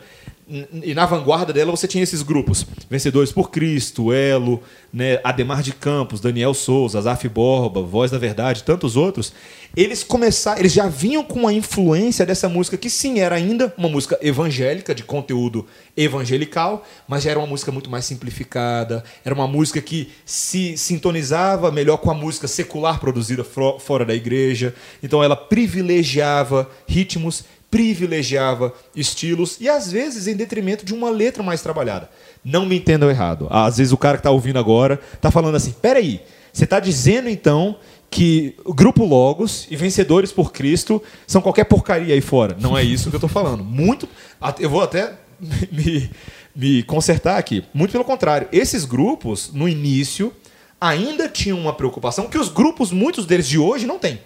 e 0.82 0.94
na 0.94 1.04
vanguarda 1.04 1.52
dela 1.52 1.70
você 1.70 1.86
tinha 1.86 2.02
esses 2.02 2.22
grupos: 2.22 2.64
Vencedores 2.88 3.30
por 3.30 3.50
Cristo, 3.50 4.12
Elo, 4.12 4.62
né, 4.90 5.20
Ademar 5.22 5.62
de 5.62 5.72
Campos, 5.72 6.20
Daniel 6.20 6.54
Souza, 6.54 6.98
Azaf 6.98 7.28
Borba, 7.28 7.82
Voz 7.82 8.10
da 8.10 8.18
Verdade, 8.18 8.62
tantos 8.62 8.96
outros. 8.96 9.32
Eles 9.76 10.02
começaram, 10.02 10.58
eles 10.58 10.72
já 10.72 10.88
vinham 10.88 11.22
com 11.22 11.46
a 11.46 11.52
influência 11.52 12.24
dessa 12.24 12.48
música 12.48 12.78
que 12.78 12.88
sim 12.88 13.20
era 13.20 13.36
ainda 13.36 13.72
uma 13.76 13.88
música 13.88 14.18
evangélica 14.22 14.94
de 14.94 15.02
conteúdo 15.02 15.66
evangelical, 15.94 16.86
mas 17.06 17.24
já 17.24 17.30
era 17.30 17.38
uma 17.38 17.46
música 17.46 17.70
muito 17.70 17.90
mais 17.90 18.06
simplificada, 18.06 19.04
era 19.22 19.34
uma 19.34 19.46
música 19.46 19.82
que 19.82 20.10
se 20.24 20.78
sintonizava 20.78 21.70
melhor 21.70 21.98
com 21.98 22.10
a 22.10 22.14
música 22.14 22.48
secular 22.48 22.98
produzida 22.98 23.44
fora 23.44 24.04
da 24.06 24.14
igreja. 24.14 24.74
Então 25.02 25.22
ela 25.22 25.36
privilegiava 25.36 26.70
ritmos 26.86 27.44
privilegiava 27.70 28.72
estilos 28.94 29.58
e 29.60 29.68
às 29.68 29.92
vezes 29.92 30.26
em 30.26 30.34
detrimento 30.34 30.84
de 30.84 30.94
uma 30.94 31.10
letra 31.10 31.42
mais 31.42 31.62
trabalhada. 31.62 32.10
Não 32.44 32.64
me 32.64 32.76
entendam 32.76 33.10
errado. 33.10 33.46
Às 33.50 33.78
vezes 33.78 33.92
o 33.92 33.96
cara 33.96 34.16
que 34.16 34.20
está 34.20 34.30
ouvindo 34.30 34.58
agora 34.58 35.00
está 35.14 35.30
falando 35.30 35.56
assim: 35.56 35.72
peraí, 35.72 36.20
você 36.52 36.64
está 36.64 36.80
dizendo 36.80 37.28
então 37.28 37.76
que 38.10 38.56
o 38.64 38.72
Grupo 38.72 39.04
Logos 39.04 39.66
e 39.70 39.76
Vencedores 39.76 40.32
por 40.32 40.50
Cristo 40.50 41.02
são 41.26 41.42
qualquer 41.42 41.64
porcaria 41.64 42.14
aí 42.14 42.20
fora. 42.20 42.56
Não 42.58 42.76
é 42.76 42.82
isso 42.82 43.10
que 43.10 43.16
eu 43.16 43.18
estou 43.18 43.28
falando. 43.28 43.62
Muito. 43.62 44.08
Eu 44.58 44.70
vou 44.70 44.82
até 44.82 45.14
me, 45.70 46.10
me 46.56 46.82
consertar 46.84 47.36
aqui. 47.36 47.64
Muito 47.74 47.92
pelo 47.92 48.04
contrário. 48.04 48.48
Esses 48.50 48.86
grupos, 48.86 49.52
no 49.52 49.68
início, 49.68 50.32
ainda 50.80 51.28
tinham 51.28 51.58
uma 51.60 51.74
preocupação 51.74 52.28
que 52.28 52.38
os 52.38 52.48
grupos, 52.48 52.92
muitos 52.92 53.26
deles 53.26 53.46
de 53.46 53.58
hoje, 53.58 53.86
não 53.86 53.98
têm 53.98 54.18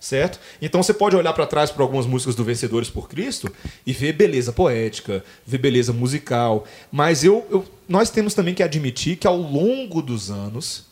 certo? 0.00 0.40
Então 0.62 0.82
você 0.82 0.94
pode 0.94 1.14
olhar 1.14 1.34
para 1.34 1.46
trás 1.46 1.70
para 1.70 1.84
algumas 1.84 2.06
músicas 2.06 2.34
do 2.34 2.42
Vencedores 2.42 2.88
por 2.88 3.06
Cristo 3.06 3.52
e 3.86 3.92
ver 3.92 4.14
beleza 4.14 4.50
poética, 4.50 5.22
ver 5.46 5.58
beleza 5.58 5.92
musical, 5.92 6.64
mas 6.90 7.22
eu, 7.22 7.46
eu 7.50 7.64
nós 7.86 8.08
temos 8.08 8.32
também 8.32 8.54
que 8.54 8.62
admitir 8.62 9.16
que 9.16 9.26
ao 9.26 9.36
longo 9.36 10.00
dos 10.00 10.30
anos 10.30 10.86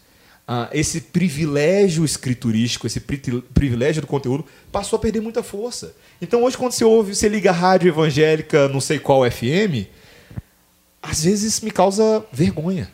ah, 0.46 0.68
esse 0.72 1.00
privilégio 1.00 2.04
escriturístico, 2.04 2.86
esse 2.86 3.00
pri 3.00 3.18
privilégio 3.54 4.02
do 4.02 4.06
conteúdo 4.06 4.44
passou 4.70 4.98
a 4.98 5.00
perder 5.00 5.20
muita 5.20 5.42
força. 5.42 5.94
Então 6.20 6.44
hoje 6.44 6.58
quando 6.58 6.72
você 6.72 6.84
ouve, 6.84 7.14
você 7.14 7.28
liga 7.28 7.50
a 7.50 7.54
rádio 7.54 7.88
evangélica, 7.88 8.68
não 8.68 8.80
sei 8.80 8.98
qual 8.98 9.28
FM, 9.30 9.88
às 11.02 11.24
vezes 11.24 11.62
me 11.62 11.70
causa 11.70 12.24
vergonha. 12.30 12.90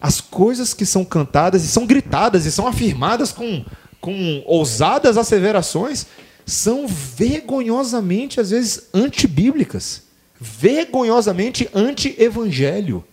As 0.00 0.20
coisas 0.20 0.72
que 0.72 0.86
são 0.86 1.04
cantadas 1.04 1.64
e 1.64 1.68
são 1.68 1.86
gritadas 1.86 2.44
e 2.46 2.52
são 2.52 2.68
afirmadas 2.68 3.32
com 3.32 3.64
com 4.06 4.40
ousadas 4.46 5.16
asseverações, 5.16 6.06
são 6.44 6.86
vergonhosamente, 6.86 8.40
às 8.40 8.50
vezes, 8.50 8.88
antibíblicas, 8.94 10.04
vergonhosamente 10.40 11.68
anti-evangelho. 11.74 13.04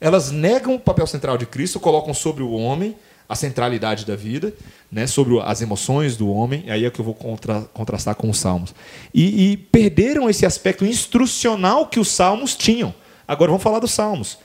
Elas 0.00 0.32
negam 0.32 0.74
o 0.74 0.80
papel 0.80 1.06
central 1.06 1.38
de 1.38 1.46
Cristo, 1.46 1.78
colocam 1.78 2.12
sobre 2.12 2.42
o 2.42 2.50
homem 2.50 2.96
a 3.28 3.36
centralidade 3.36 4.04
da 4.04 4.16
vida, 4.16 4.52
né, 4.90 5.06
sobre 5.06 5.40
as 5.40 5.62
emoções 5.62 6.16
do 6.16 6.28
homem, 6.28 6.64
aí 6.68 6.84
é 6.84 6.90
que 6.90 7.00
eu 7.00 7.04
vou 7.04 7.14
contra, 7.14 7.62
contrastar 7.72 8.16
com 8.16 8.28
os 8.28 8.36
salmos. 8.36 8.74
E, 9.14 9.52
e 9.52 9.56
perderam 9.56 10.28
esse 10.28 10.44
aspecto 10.44 10.84
instrucional 10.84 11.86
que 11.86 12.00
os 12.00 12.08
salmos 12.08 12.56
tinham. 12.56 12.92
Agora 13.26 13.52
vamos 13.52 13.62
falar 13.62 13.78
dos 13.78 13.92
salmos. 13.92 14.38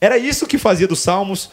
Era 0.00 0.16
isso 0.16 0.46
que 0.46 0.56
fazia 0.56 0.88
dos 0.88 1.00
salmos 1.00 1.50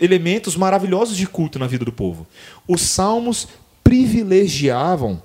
elementos 0.00 0.56
maravilhosos 0.56 1.16
de 1.16 1.26
culto 1.26 1.58
na 1.58 1.66
vida 1.66 1.84
do 1.84 1.92
povo. 1.92 2.26
Os 2.66 2.80
salmos 2.80 3.48
privilegiavam 3.84 5.22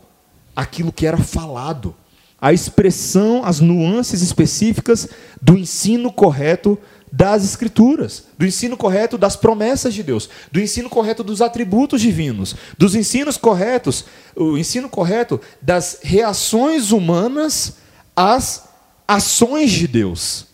aquilo 0.55 0.91
que 0.91 1.05
era 1.05 1.17
falado, 1.17 1.95
a 2.39 2.53
expressão, 2.53 3.43
as 3.43 3.59
nuances 3.59 4.21
específicas 4.21 5.07
do 5.41 5.57
ensino 5.57 6.11
correto 6.11 6.77
das 7.11 7.45
escrituras, 7.45 8.25
do 8.37 8.45
ensino 8.45 8.75
correto 8.75 9.17
das 9.17 9.37
promessas 9.37 9.93
de 9.93 10.03
Deus, 10.03 10.29
do 10.51 10.59
ensino 10.59 10.89
correto 10.89 11.23
dos 11.23 11.41
atributos 11.41 12.01
divinos, 12.01 12.55
dos 12.77 12.93
ensinos 12.93 13.37
corretos, 13.37 14.05
o 14.35 14.57
ensino 14.57 14.89
correto 14.89 15.39
das 15.61 15.99
reações 16.03 16.91
humanas 16.91 17.77
às 18.13 18.67
ações 19.07 19.71
de 19.71 19.87
Deus. 19.87 20.47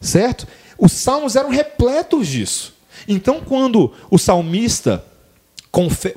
Certo? 0.00 0.46
Os 0.78 0.92
salmos 0.92 1.34
eram 1.34 1.50
repletos 1.50 2.28
disso. 2.28 2.79
Então, 3.06 3.40
quando 3.40 3.92
o 4.10 4.18
salmista, 4.18 5.04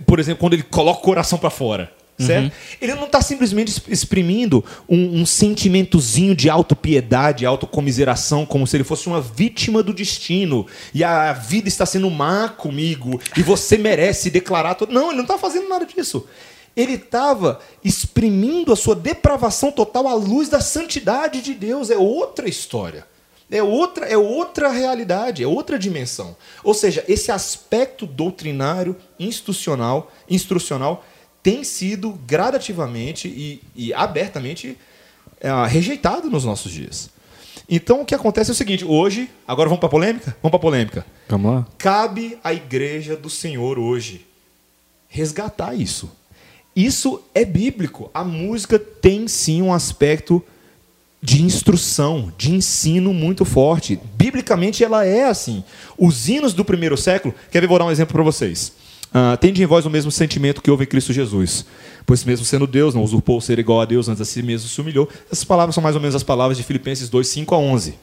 por 0.06 0.20
exemplo, 0.20 0.42
quando 0.42 0.54
ele 0.54 0.64
coloca 0.64 1.00
o 1.00 1.04
coração 1.04 1.38
para 1.38 1.50
fora, 1.50 1.92
certo? 2.20 2.46
Uhum. 2.46 2.52
Ele 2.82 2.96
não 2.96 3.06
está 3.06 3.22
simplesmente 3.22 3.82
exprimindo 3.88 4.64
um, 4.88 5.22
um, 5.22 5.26
sentimentozinho 5.26 6.36
de 6.36 6.50
autopiedade, 6.50 7.46
autocomiseração, 7.46 8.46
como 8.46 8.68
se 8.68 8.78
ele 8.78 8.84
fosse 8.84 9.08
uma 9.08 9.22
vítima 9.22 9.82
do 9.82 9.94
destino 9.94 10.66
e 10.94 11.04
a 11.04 11.34
vida 11.34 11.68
está 11.68 11.86
sendo 11.86 12.10
má 12.10 12.50
comigo 12.50 13.20
e 13.36 13.42
você 13.42 13.78
merece 13.78 14.30
declarar. 14.30 14.76
Todo... 14.76 14.94
Não, 14.94 15.08
ele 15.08 15.18
não 15.18 15.24
está 15.24 15.38
fazendo 15.38 15.68
nada 15.70 15.86
disso. 15.86 16.28
Ele 16.76 16.94
estava 16.94 17.60
exprimindo 17.84 18.74
a 18.74 18.76
sua 18.76 18.96
depravação 18.96 19.72
total 19.72 20.08
à 20.08 20.16
luz 20.16 20.50
da 20.50 20.60
santidade 20.60 21.42
de 21.42 21.54
Deus. 21.54 21.92
É 21.92 21.98
outra 21.98 22.50
história. 22.50 23.06
É 23.54 23.62
outra, 23.62 24.08
é 24.08 24.18
outra 24.18 24.70
realidade, 24.70 25.44
é 25.44 25.48
outra 25.48 25.78
dimensão. 25.78 26.36
Ou 26.64 26.74
seja, 26.74 27.06
esse 27.08 27.32
aspecto 27.32 28.08
doutrinário, 28.08 28.96
institucional, 29.20 30.12
instrucional, 30.28 31.06
tem 31.44 31.64
sido 31.64 32.14
gradativamente 32.26 33.28
e, 33.28 33.62
e 33.76 33.94
abertamente 33.94 34.76
é, 35.40 35.52
rejeitado 35.68 36.32
nos 36.32 36.46
nossos 36.46 36.72
dias. 36.72 37.12
Então 37.70 38.02
o 38.02 38.06
que 38.06 38.16
acontece 38.16 38.50
é 38.50 38.54
o 38.54 38.56
seguinte: 38.56 38.84
hoje, 38.84 39.30
agora 39.48 39.70
vamos 39.70 39.80
para 39.80 39.88
a 39.88 39.92
polêmica? 39.92 40.36
Vamos 40.42 40.50
para 40.50 40.58
a 40.58 40.60
polêmica. 40.60 41.06
Vamos 41.30 41.54
lá. 41.54 41.68
Cabe 41.78 42.40
à 42.44 42.52
igreja 42.52 43.16
do 43.16 43.30
Senhor 43.30 43.78
hoje 43.78 44.26
resgatar 45.08 45.76
isso. 45.76 46.12
Isso 46.76 47.22
é 47.36 47.46
bíblico. 47.46 48.10
A 48.16 48.24
música 48.24 48.80
tem 48.80 49.28
sim 49.28 49.62
um 49.62 49.72
aspecto 49.72 50.44
de 51.24 51.42
instrução, 51.42 52.34
de 52.38 52.52
ensino 52.52 53.14
muito 53.14 53.46
forte. 53.46 53.98
Biblicamente 54.18 54.84
ela 54.84 55.06
é 55.06 55.24
assim. 55.24 55.64
Os 55.98 56.28
hinos 56.28 56.54
do 56.54 56.66
primeiro 56.66 56.98
século, 56.98 57.34
quer 57.50 57.62
ver, 57.62 57.68
vou 57.68 57.80
dar 57.80 57.86
um 57.86 57.92
exemplo 57.92 58.14
para 58.14 58.24
vocês. 58.24 58.74
Uh, 59.08 59.38
tende 59.38 59.64
em 59.64 59.66
vós 59.66 59.86
o 59.86 59.90
mesmo 59.90 60.12
sentimento 60.12 60.62
que 60.62 60.70
houve 60.70 60.84
em 60.84 60.88
Cristo 60.88 61.14
Jesus. 61.14 61.66
Pois 62.06 62.26
mesmo 62.26 62.46
sendo 62.46 62.68
Deus, 62.68 62.94
não 62.94 63.02
usurpou 63.02 63.40
ser 63.40 63.58
igual 63.58 63.80
a 63.80 63.86
Deus, 63.86 64.10
antes 64.10 64.22
a 64.22 64.26
si 64.26 64.44
mesmo 64.44 64.68
se 64.68 64.82
humilhou. 64.82 65.08
Essas 65.32 65.46
palavras 65.46 65.74
são 65.74 65.82
mais 65.82 65.96
ou 65.96 66.02
menos 66.02 66.14
as 66.14 66.24
palavras 66.24 66.58
de 66.58 66.64
Filipenses 66.64 67.08
2, 67.08 67.26
5 67.26 67.56
a 67.56 67.58
11. 67.58 67.94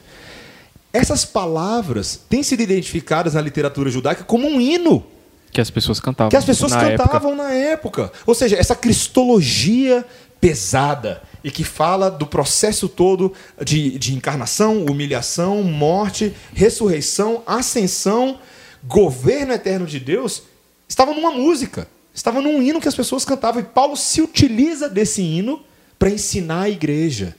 Essas 0.91 1.23
palavras 1.23 2.19
têm 2.27 2.41
sido 2.41 2.61
identificadas 2.61 3.35
na 3.35 3.41
literatura 3.41 3.91
judaica 3.91 4.23
como 4.23 4.47
um 4.47 4.59
hino. 4.59 5.05
Que 5.51 5.61
as 5.61 5.69
pessoas 5.69 5.99
cantavam. 5.99 6.31
Que 6.31 6.37
as 6.37 6.45
pessoas 6.45 6.71
na 6.71 6.79
cantavam 6.79 7.33
época. 7.33 7.43
na 7.43 7.53
época. 7.53 8.11
Ou 8.25 8.33
seja, 8.33 8.55
essa 8.55 8.73
cristologia 8.73 10.03
pesada 10.41 11.21
e 11.43 11.51
que 11.51 11.63
fala 11.63 12.09
do 12.09 12.25
processo 12.25 12.89
todo 12.89 13.31
de, 13.63 13.97
de 13.97 14.13
encarnação, 14.13 14.83
humilhação, 14.85 15.63
morte, 15.63 16.33
ressurreição, 16.53 17.43
ascensão, 17.45 18.39
governo 18.83 19.53
eterno 19.53 19.85
de 19.85 19.99
Deus, 19.99 20.43
estava 20.89 21.13
numa 21.13 21.31
música, 21.31 21.87
estava 22.13 22.41
num 22.41 22.61
hino 22.61 22.81
que 22.81 22.87
as 22.87 22.95
pessoas 22.95 23.23
cantavam. 23.23 23.61
E 23.61 23.65
Paulo 23.65 23.95
se 23.95 24.21
utiliza 24.21 24.89
desse 24.89 25.21
hino 25.21 25.63
para 25.97 26.09
ensinar 26.09 26.63
a 26.63 26.69
igreja. 26.69 27.35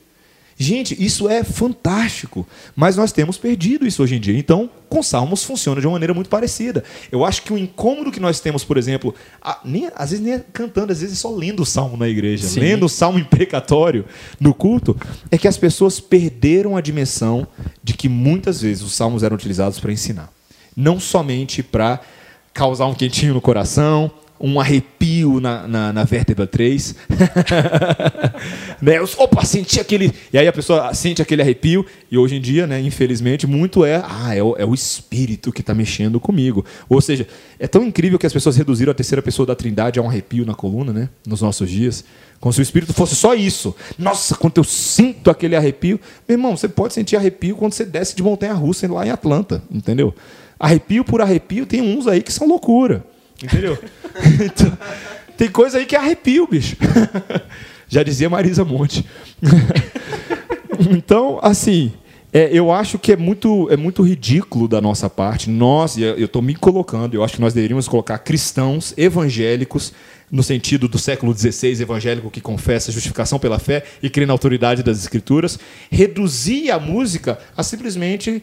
Gente, 0.63 0.97
isso 1.03 1.29
é 1.29 1.43
fantástico, 1.43 2.47
mas 2.77 2.95
nós 2.97 3.11
temos 3.11 3.37
perdido 3.37 3.85
isso 3.85 4.01
hoje 4.01 4.15
em 4.15 4.21
dia. 4.21 4.39
Então, 4.39 4.71
com 4.89 5.03
salmos 5.03 5.43
funciona 5.43 5.81
de 5.81 5.87
uma 5.89 5.95
maneira 5.95 6.15
muito 6.15 6.31
parecida. 6.31 6.85
Eu 7.11 7.25
acho 7.25 7.43
que 7.43 7.53
o 7.53 7.59
incômodo 7.59 8.13
que 8.13 8.21
nós 8.21 8.39
temos, 8.39 8.63
por 8.63 8.77
exemplo, 8.77 9.13
a, 9.43 9.59
nem, 9.65 9.91
às 9.97 10.11
vezes 10.11 10.25
nem 10.25 10.35
é 10.35 10.45
cantando, 10.53 10.93
às 10.93 11.01
vezes 11.01 11.19
é 11.19 11.21
só 11.21 11.35
lendo 11.35 11.65
o 11.65 11.67
salmo 11.67 11.97
na 11.97 12.09
igreja, 12.09 12.47
Sim. 12.47 12.61
lendo 12.61 12.87
o 12.87 12.89
salmo 12.89 13.19
imprecatório 13.19 14.05
no 14.39 14.55
culto, 14.55 14.97
é 15.33 15.37
que 15.37 15.49
as 15.49 15.59
pessoas 15.59 15.99
perderam 15.99 16.77
a 16.77 16.81
dimensão 16.81 17.45
de 17.83 17.95
que 17.95 18.09
muitas 18.09 18.63
vezes 18.63 18.85
os 18.85 18.93
salmos 18.93 19.25
eram 19.25 19.35
utilizados 19.35 19.81
para 19.81 19.91
ensinar, 19.91 20.33
não 20.77 21.01
somente 21.01 21.61
para 21.61 22.01
causar 22.55 22.87
um 22.87 22.95
quentinho 22.95 23.35
no 23.35 23.41
coração, 23.41 24.13
um 24.43 24.59
arrepio 24.59 25.41
na, 25.41 25.69
na, 25.69 25.93
na 25.93 26.05
vértebra 26.05 26.49
3. 26.49 26.97
né? 28.83 29.01
Opa, 29.17 29.45
senti 29.45 29.79
aquele. 29.79 30.13
E 30.33 30.37
aí 30.37 30.49
a 30.49 30.53
pessoa 30.53 30.93
sente 30.93 31.23
aquele 31.23 31.41
arrepio, 31.41 31.87
e 32.11 32.19
hoje 32.19 32.35
em 32.35 32.41
dia, 32.41 32.67
né, 32.67 32.81
infelizmente, 32.81 33.47
muito 33.47 33.85
é. 33.85 34.03
Ah, 34.05 34.35
é 34.35 34.43
o, 34.43 34.57
é 34.59 34.67
o 34.67 34.75
espírito 34.75 35.53
que 35.53 35.61
está 35.61 35.73
mexendo 35.73 36.19
comigo. 36.19 36.65
Ou 36.89 37.01
seja, 37.01 37.27
é 37.57 37.69
tão 37.69 37.85
incrível 37.85 38.19
que 38.19 38.27
as 38.27 38.33
pessoas 38.33 38.57
reduziram 38.57 38.91
a 38.91 38.95
terceira 38.95 39.23
pessoa 39.23 39.47
da 39.47 39.55
trindade 39.55 40.01
a 40.01 40.03
um 40.03 40.09
arrepio 40.09 40.45
na 40.45 40.55
coluna, 40.55 40.93
né? 40.93 41.09
Nos 41.25 41.41
nossos 41.41 41.71
dias. 41.71 42.05
Como 42.41 42.53
se 42.53 42.59
o 42.59 42.63
espírito 42.63 42.93
fosse 42.93 43.15
só 43.15 43.35
isso. 43.35 43.73
Nossa, 43.97 44.35
quando 44.35 44.57
eu 44.57 44.65
sinto 44.65 45.31
aquele 45.31 45.55
arrepio. 45.55 46.01
Meu 46.29 46.35
irmão, 46.35 46.57
você 46.57 46.69
pode 46.69 46.93
sentir 46.93 47.15
arrepio 47.15 47.55
quando 47.55 47.75
você 47.75 47.85
desce 47.85 48.17
de 48.17 48.23
montanha 48.25 48.55
russa 48.55 48.93
lá 48.93 49.07
em 49.07 49.11
Atlanta, 49.11 49.63
entendeu? 49.71 50.13
Arrepio 50.59 51.05
por 51.05 51.21
arrepio, 51.21 51.65
tem 51.65 51.81
uns 51.81 52.09
aí 52.09 52.21
que 52.21 52.33
são 52.33 52.49
loucura. 52.49 53.05
Entendeu? 53.43 53.79
então, 54.45 54.79
tem 55.37 55.51
coisa 55.51 55.79
aí 55.79 55.87
que 55.87 55.97
arrepio, 55.97 56.47
bicho. 56.47 56.77
Já 57.89 58.03
dizia 58.03 58.31
Marisa 58.31 58.65
Monte. 58.65 59.05
então, 60.91 61.39
assim, 61.43 61.93
é, 62.33 62.49
eu 62.51 62.73
acho 62.73 62.99
que 62.99 63.13
é 63.13 63.17
muito, 63.17 63.69
é 63.71 63.77
muito 63.77 64.03
ridículo 64.03 64.67
da 64.67 64.81
nossa 64.81 65.11
parte. 65.11 65.51
Nós, 65.51 65.99
eu 65.99 66.25
estou 66.25 66.41
me 66.41 66.55
colocando, 66.55 67.15
eu 67.15 67.23
acho 67.23 67.35
que 67.35 67.41
nós 67.41 67.53
deveríamos 67.53 67.87
colocar 67.87 68.19
cristãos 68.19 68.95
evangélicos, 68.97 69.93
no 70.31 70.43
sentido 70.43 70.89
do 70.89 70.99
século 70.99 71.37
XVI, 71.37 71.83
evangélico 71.83 72.31
que 72.31 72.41
confessa 72.41 72.91
a 72.91 72.95
justificação 72.95 73.39
pela 73.39 73.59
fé 73.59 73.85
e 74.03 74.09
crê 74.09 74.25
na 74.25 74.33
autoridade 74.33 74.83
das 74.83 74.99
Escrituras, 74.99 75.59
reduzir 75.91 76.71
a 76.71 76.79
música 76.81 77.39
a 77.55 77.63
simplesmente 77.63 78.43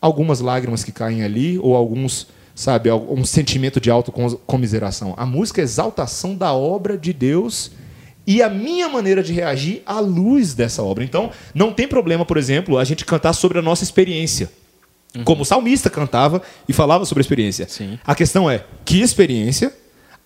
algumas 0.00 0.40
lágrimas 0.40 0.82
que 0.82 0.90
caem 0.90 1.22
ali 1.22 1.58
ou 1.58 1.76
alguns 1.76 2.28
sabe, 2.58 2.90
um 2.90 3.24
sentimento 3.24 3.80
de 3.80 3.88
autocomiseração. 3.88 5.14
A 5.16 5.24
música 5.24 5.60
é 5.60 5.64
exaltação 5.64 6.34
da 6.34 6.52
obra 6.52 6.98
de 6.98 7.12
Deus 7.12 7.70
e 8.26 8.42
a 8.42 8.50
minha 8.50 8.88
maneira 8.88 9.22
de 9.22 9.32
reagir 9.32 9.80
à 9.86 10.00
luz 10.00 10.54
dessa 10.54 10.82
obra. 10.82 11.04
Então, 11.04 11.30
não 11.54 11.72
tem 11.72 11.86
problema, 11.86 12.26
por 12.26 12.36
exemplo, 12.36 12.76
a 12.76 12.82
gente 12.82 13.04
cantar 13.04 13.32
sobre 13.32 13.60
a 13.60 13.62
nossa 13.62 13.84
experiência. 13.84 14.50
Uhum. 15.16 15.22
Como 15.22 15.42
o 15.42 15.44
salmista 15.44 15.88
cantava 15.88 16.42
e 16.68 16.72
falava 16.72 17.04
sobre 17.04 17.20
a 17.20 17.22
experiência. 17.22 17.68
Sim. 17.68 17.96
A 18.04 18.12
questão 18.12 18.50
é, 18.50 18.64
que 18.84 19.00
experiência 19.00 19.72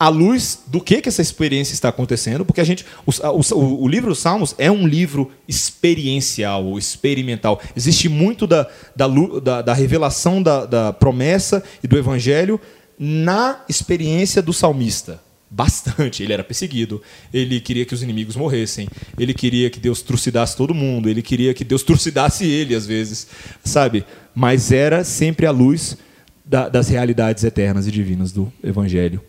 à 0.03 0.09
luz 0.09 0.65
do 0.67 0.81
que, 0.81 1.01
que 1.01 1.09
essa 1.09 1.23
experiência 1.23 1.75
está 1.75 1.89
acontecendo, 1.89 2.45
porque 2.45 2.61
a 2.61 2.65
gente. 2.65 2.85
O, 3.07 3.13
o, 3.55 3.85
o 3.85 3.87
livro 3.87 4.09
dos 4.09 4.19
Salmos 4.19 4.53
é 4.59 4.69
um 4.69 4.85
livro 4.85 5.31
experiencial, 5.47 6.77
experimental. 6.77 7.61
Existe 7.77 8.09
muito 8.09 8.45
da, 8.45 8.69
da, 8.97 9.07
da, 9.07 9.63
da 9.63 9.73
revelação 9.73 10.43
da, 10.43 10.67
da 10.67 10.93
promessa 10.93 11.63
e 11.85 11.87
do 11.87 11.97
evangelho 11.97 12.61
na 12.99 13.61
experiência 13.69 14.43
do 14.43 14.53
salmista. 14.53 15.21
Bastante. 15.49 16.25
Ele 16.25 16.33
era 16.33 16.43
perseguido, 16.43 17.01
ele 17.33 17.61
queria 17.61 17.85
que 17.85 17.95
os 17.95 18.03
inimigos 18.03 18.35
morressem, 18.35 18.89
ele 19.17 19.33
queria 19.33 19.71
que 19.71 19.79
Deus 19.79 20.03
trucidasse 20.03 20.57
todo 20.57 20.75
mundo, 20.75 21.09
ele 21.09 21.23
queria 21.23 21.55
que 21.55 21.63
Deus 21.63 21.85
trucidasse 21.85 22.45
ele 22.45 22.75
às 22.75 22.87
vezes, 22.87 23.29
sabe? 23.63 24.05
Mas 24.35 24.73
era 24.73 25.05
sempre 25.05 25.47
a 25.47 25.53
luz 25.53 25.97
da, 26.45 26.69
das 26.69 26.89
realidades 26.89 27.45
eternas 27.45 27.87
e 27.87 27.93
divinas 27.93 28.33
do 28.33 28.53
Evangelho. 28.65 29.23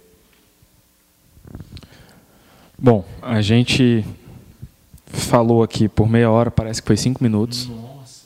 Bom, 2.84 3.06
a 3.22 3.42
gente 3.42 4.04
falou 5.06 5.64
aqui 5.64 5.88
por 5.88 6.10
meia 6.10 6.30
hora, 6.30 6.52
parece 6.52 6.82
que 6.82 6.88
foi 6.88 6.98
cinco 6.98 7.24
minutos. 7.24 7.70
Nossa. 7.70 8.26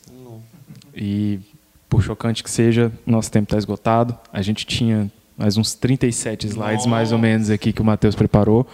E 0.95 1.39
por 1.87 2.01
chocante 2.01 2.43
que 2.43 2.49
seja, 2.49 2.91
nosso 3.05 3.31
tempo 3.31 3.43
está 3.43 3.55
esgotado. 3.55 4.17
A 4.33 4.41
gente 4.41 4.65
tinha 4.65 5.11
mais 5.37 5.57
uns 5.57 5.75
37 5.75 6.47
slides 6.47 6.77
Nossa. 6.77 6.89
mais 6.89 7.11
ou 7.11 7.19
menos 7.19 7.51
aqui 7.51 7.71
que 7.71 7.83
o 7.83 7.85
Matheus 7.85 8.15
preparou. 8.15 8.65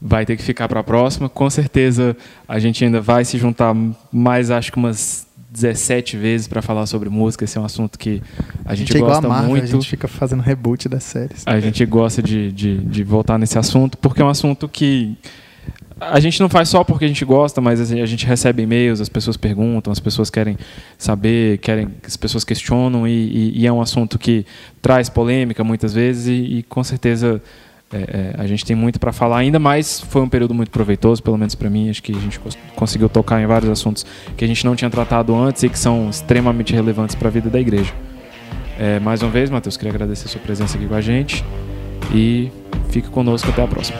Vai 0.00 0.24
ter 0.24 0.36
que 0.36 0.42
ficar 0.44 0.68
para 0.68 0.78
a 0.78 0.84
próxima. 0.84 1.28
Com 1.28 1.50
certeza 1.50 2.16
a 2.46 2.60
gente 2.60 2.84
ainda 2.84 3.00
vai 3.00 3.24
se 3.24 3.38
juntar 3.38 3.74
mais, 4.12 4.52
acho 4.52 4.70
que 4.70 4.78
umas 4.78 5.26
17 5.60 6.16
vezes 6.16 6.48
para 6.48 6.62
falar 6.62 6.86
sobre 6.86 7.08
música. 7.08 7.44
Esse 7.44 7.58
é 7.58 7.60
um 7.60 7.64
assunto 7.64 7.98
que 7.98 8.22
a 8.64 8.74
gente, 8.74 8.92
a 8.92 8.94
gente 8.94 8.96
é 8.96 9.00
gosta 9.00 9.28
Marvel, 9.28 9.50
muito. 9.50 9.64
A 9.64 9.66
gente 9.66 9.88
fica 9.88 10.08
fazendo 10.08 10.40
reboot 10.40 10.88
das 10.88 11.04
séries. 11.04 11.42
A 11.46 11.58
gente 11.60 11.84
gosta 11.84 12.22
de, 12.22 12.52
de, 12.52 12.78
de, 12.78 13.04
voltar 13.04 13.38
nesse 13.38 13.58
assunto, 13.58 13.98
porque 13.98 14.22
é 14.22 14.24
um 14.24 14.28
assunto 14.28 14.68
que 14.68 15.16
a 16.00 16.20
gente 16.20 16.40
não 16.40 16.48
faz 16.48 16.68
só 16.68 16.84
porque 16.84 17.04
a 17.04 17.08
gente 17.08 17.24
gosta, 17.24 17.60
mas 17.60 17.80
a 17.80 18.06
gente 18.06 18.24
recebe 18.24 18.62
e-mails, 18.62 19.00
as 19.00 19.08
pessoas 19.08 19.36
perguntam, 19.36 19.92
as 19.92 19.98
pessoas 19.98 20.30
querem 20.30 20.56
saber, 20.96 21.58
querem, 21.58 21.88
as 22.06 22.16
pessoas 22.16 22.44
questionam, 22.44 23.06
e, 23.06 23.10
e, 23.10 23.60
e 23.60 23.66
é 23.66 23.72
um 23.72 23.80
assunto 23.80 24.18
que 24.18 24.46
traz 24.80 25.08
polêmica 25.08 25.64
muitas 25.64 25.92
vezes, 25.92 26.28
e, 26.28 26.58
e 26.58 26.62
com 26.62 26.84
certeza 26.84 27.42
é, 27.92 28.34
é, 28.36 28.42
a 28.42 28.46
gente 28.46 28.64
tem 28.64 28.76
muito 28.76 29.00
para 29.00 29.12
falar 29.12 29.38
ainda, 29.38 29.58
mas 29.58 30.00
foi 30.00 30.20
um 30.20 30.28
período 30.28 30.54
muito 30.54 30.70
proveitoso, 30.70 31.22
pelo 31.22 31.38
menos 31.38 31.54
para 31.54 31.70
mim. 31.70 31.88
Acho 31.88 32.02
que 32.02 32.12
a 32.12 32.20
gente 32.20 32.38
conseguiu 32.76 33.08
tocar 33.08 33.40
em 33.40 33.46
vários 33.46 33.70
assuntos 33.70 34.04
que 34.36 34.44
a 34.44 34.48
gente 34.48 34.64
não 34.64 34.76
tinha 34.76 34.90
tratado 34.90 35.34
antes 35.34 35.62
e 35.62 35.68
que 35.68 35.78
são 35.78 36.10
extremamente 36.10 36.74
relevantes 36.74 37.14
para 37.14 37.28
a 37.28 37.30
vida 37.30 37.48
da 37.48 37.60
igreja. 37.60 37.92
É, 38.78 39.00
mais 39.00 39.22
uma 39.22 39.30
vez, 39.30 39.50
Matheus, 39.50 39.76
queria 39.76 39.92
agradecer 39.92 40.26
a 40.26 40.28
sua 40.28 40.40
presença 40.40 40.76
aqui 40.76 40.86
com 40.86 40.94
a 40.94 41.00
gente 41.00 41.44
e 42.14 42.50
fique 42.90 43.08
conosco 43.08 43.48
até 43.50 43.62
a 43.62 43.66
próxima. 43.66 43.98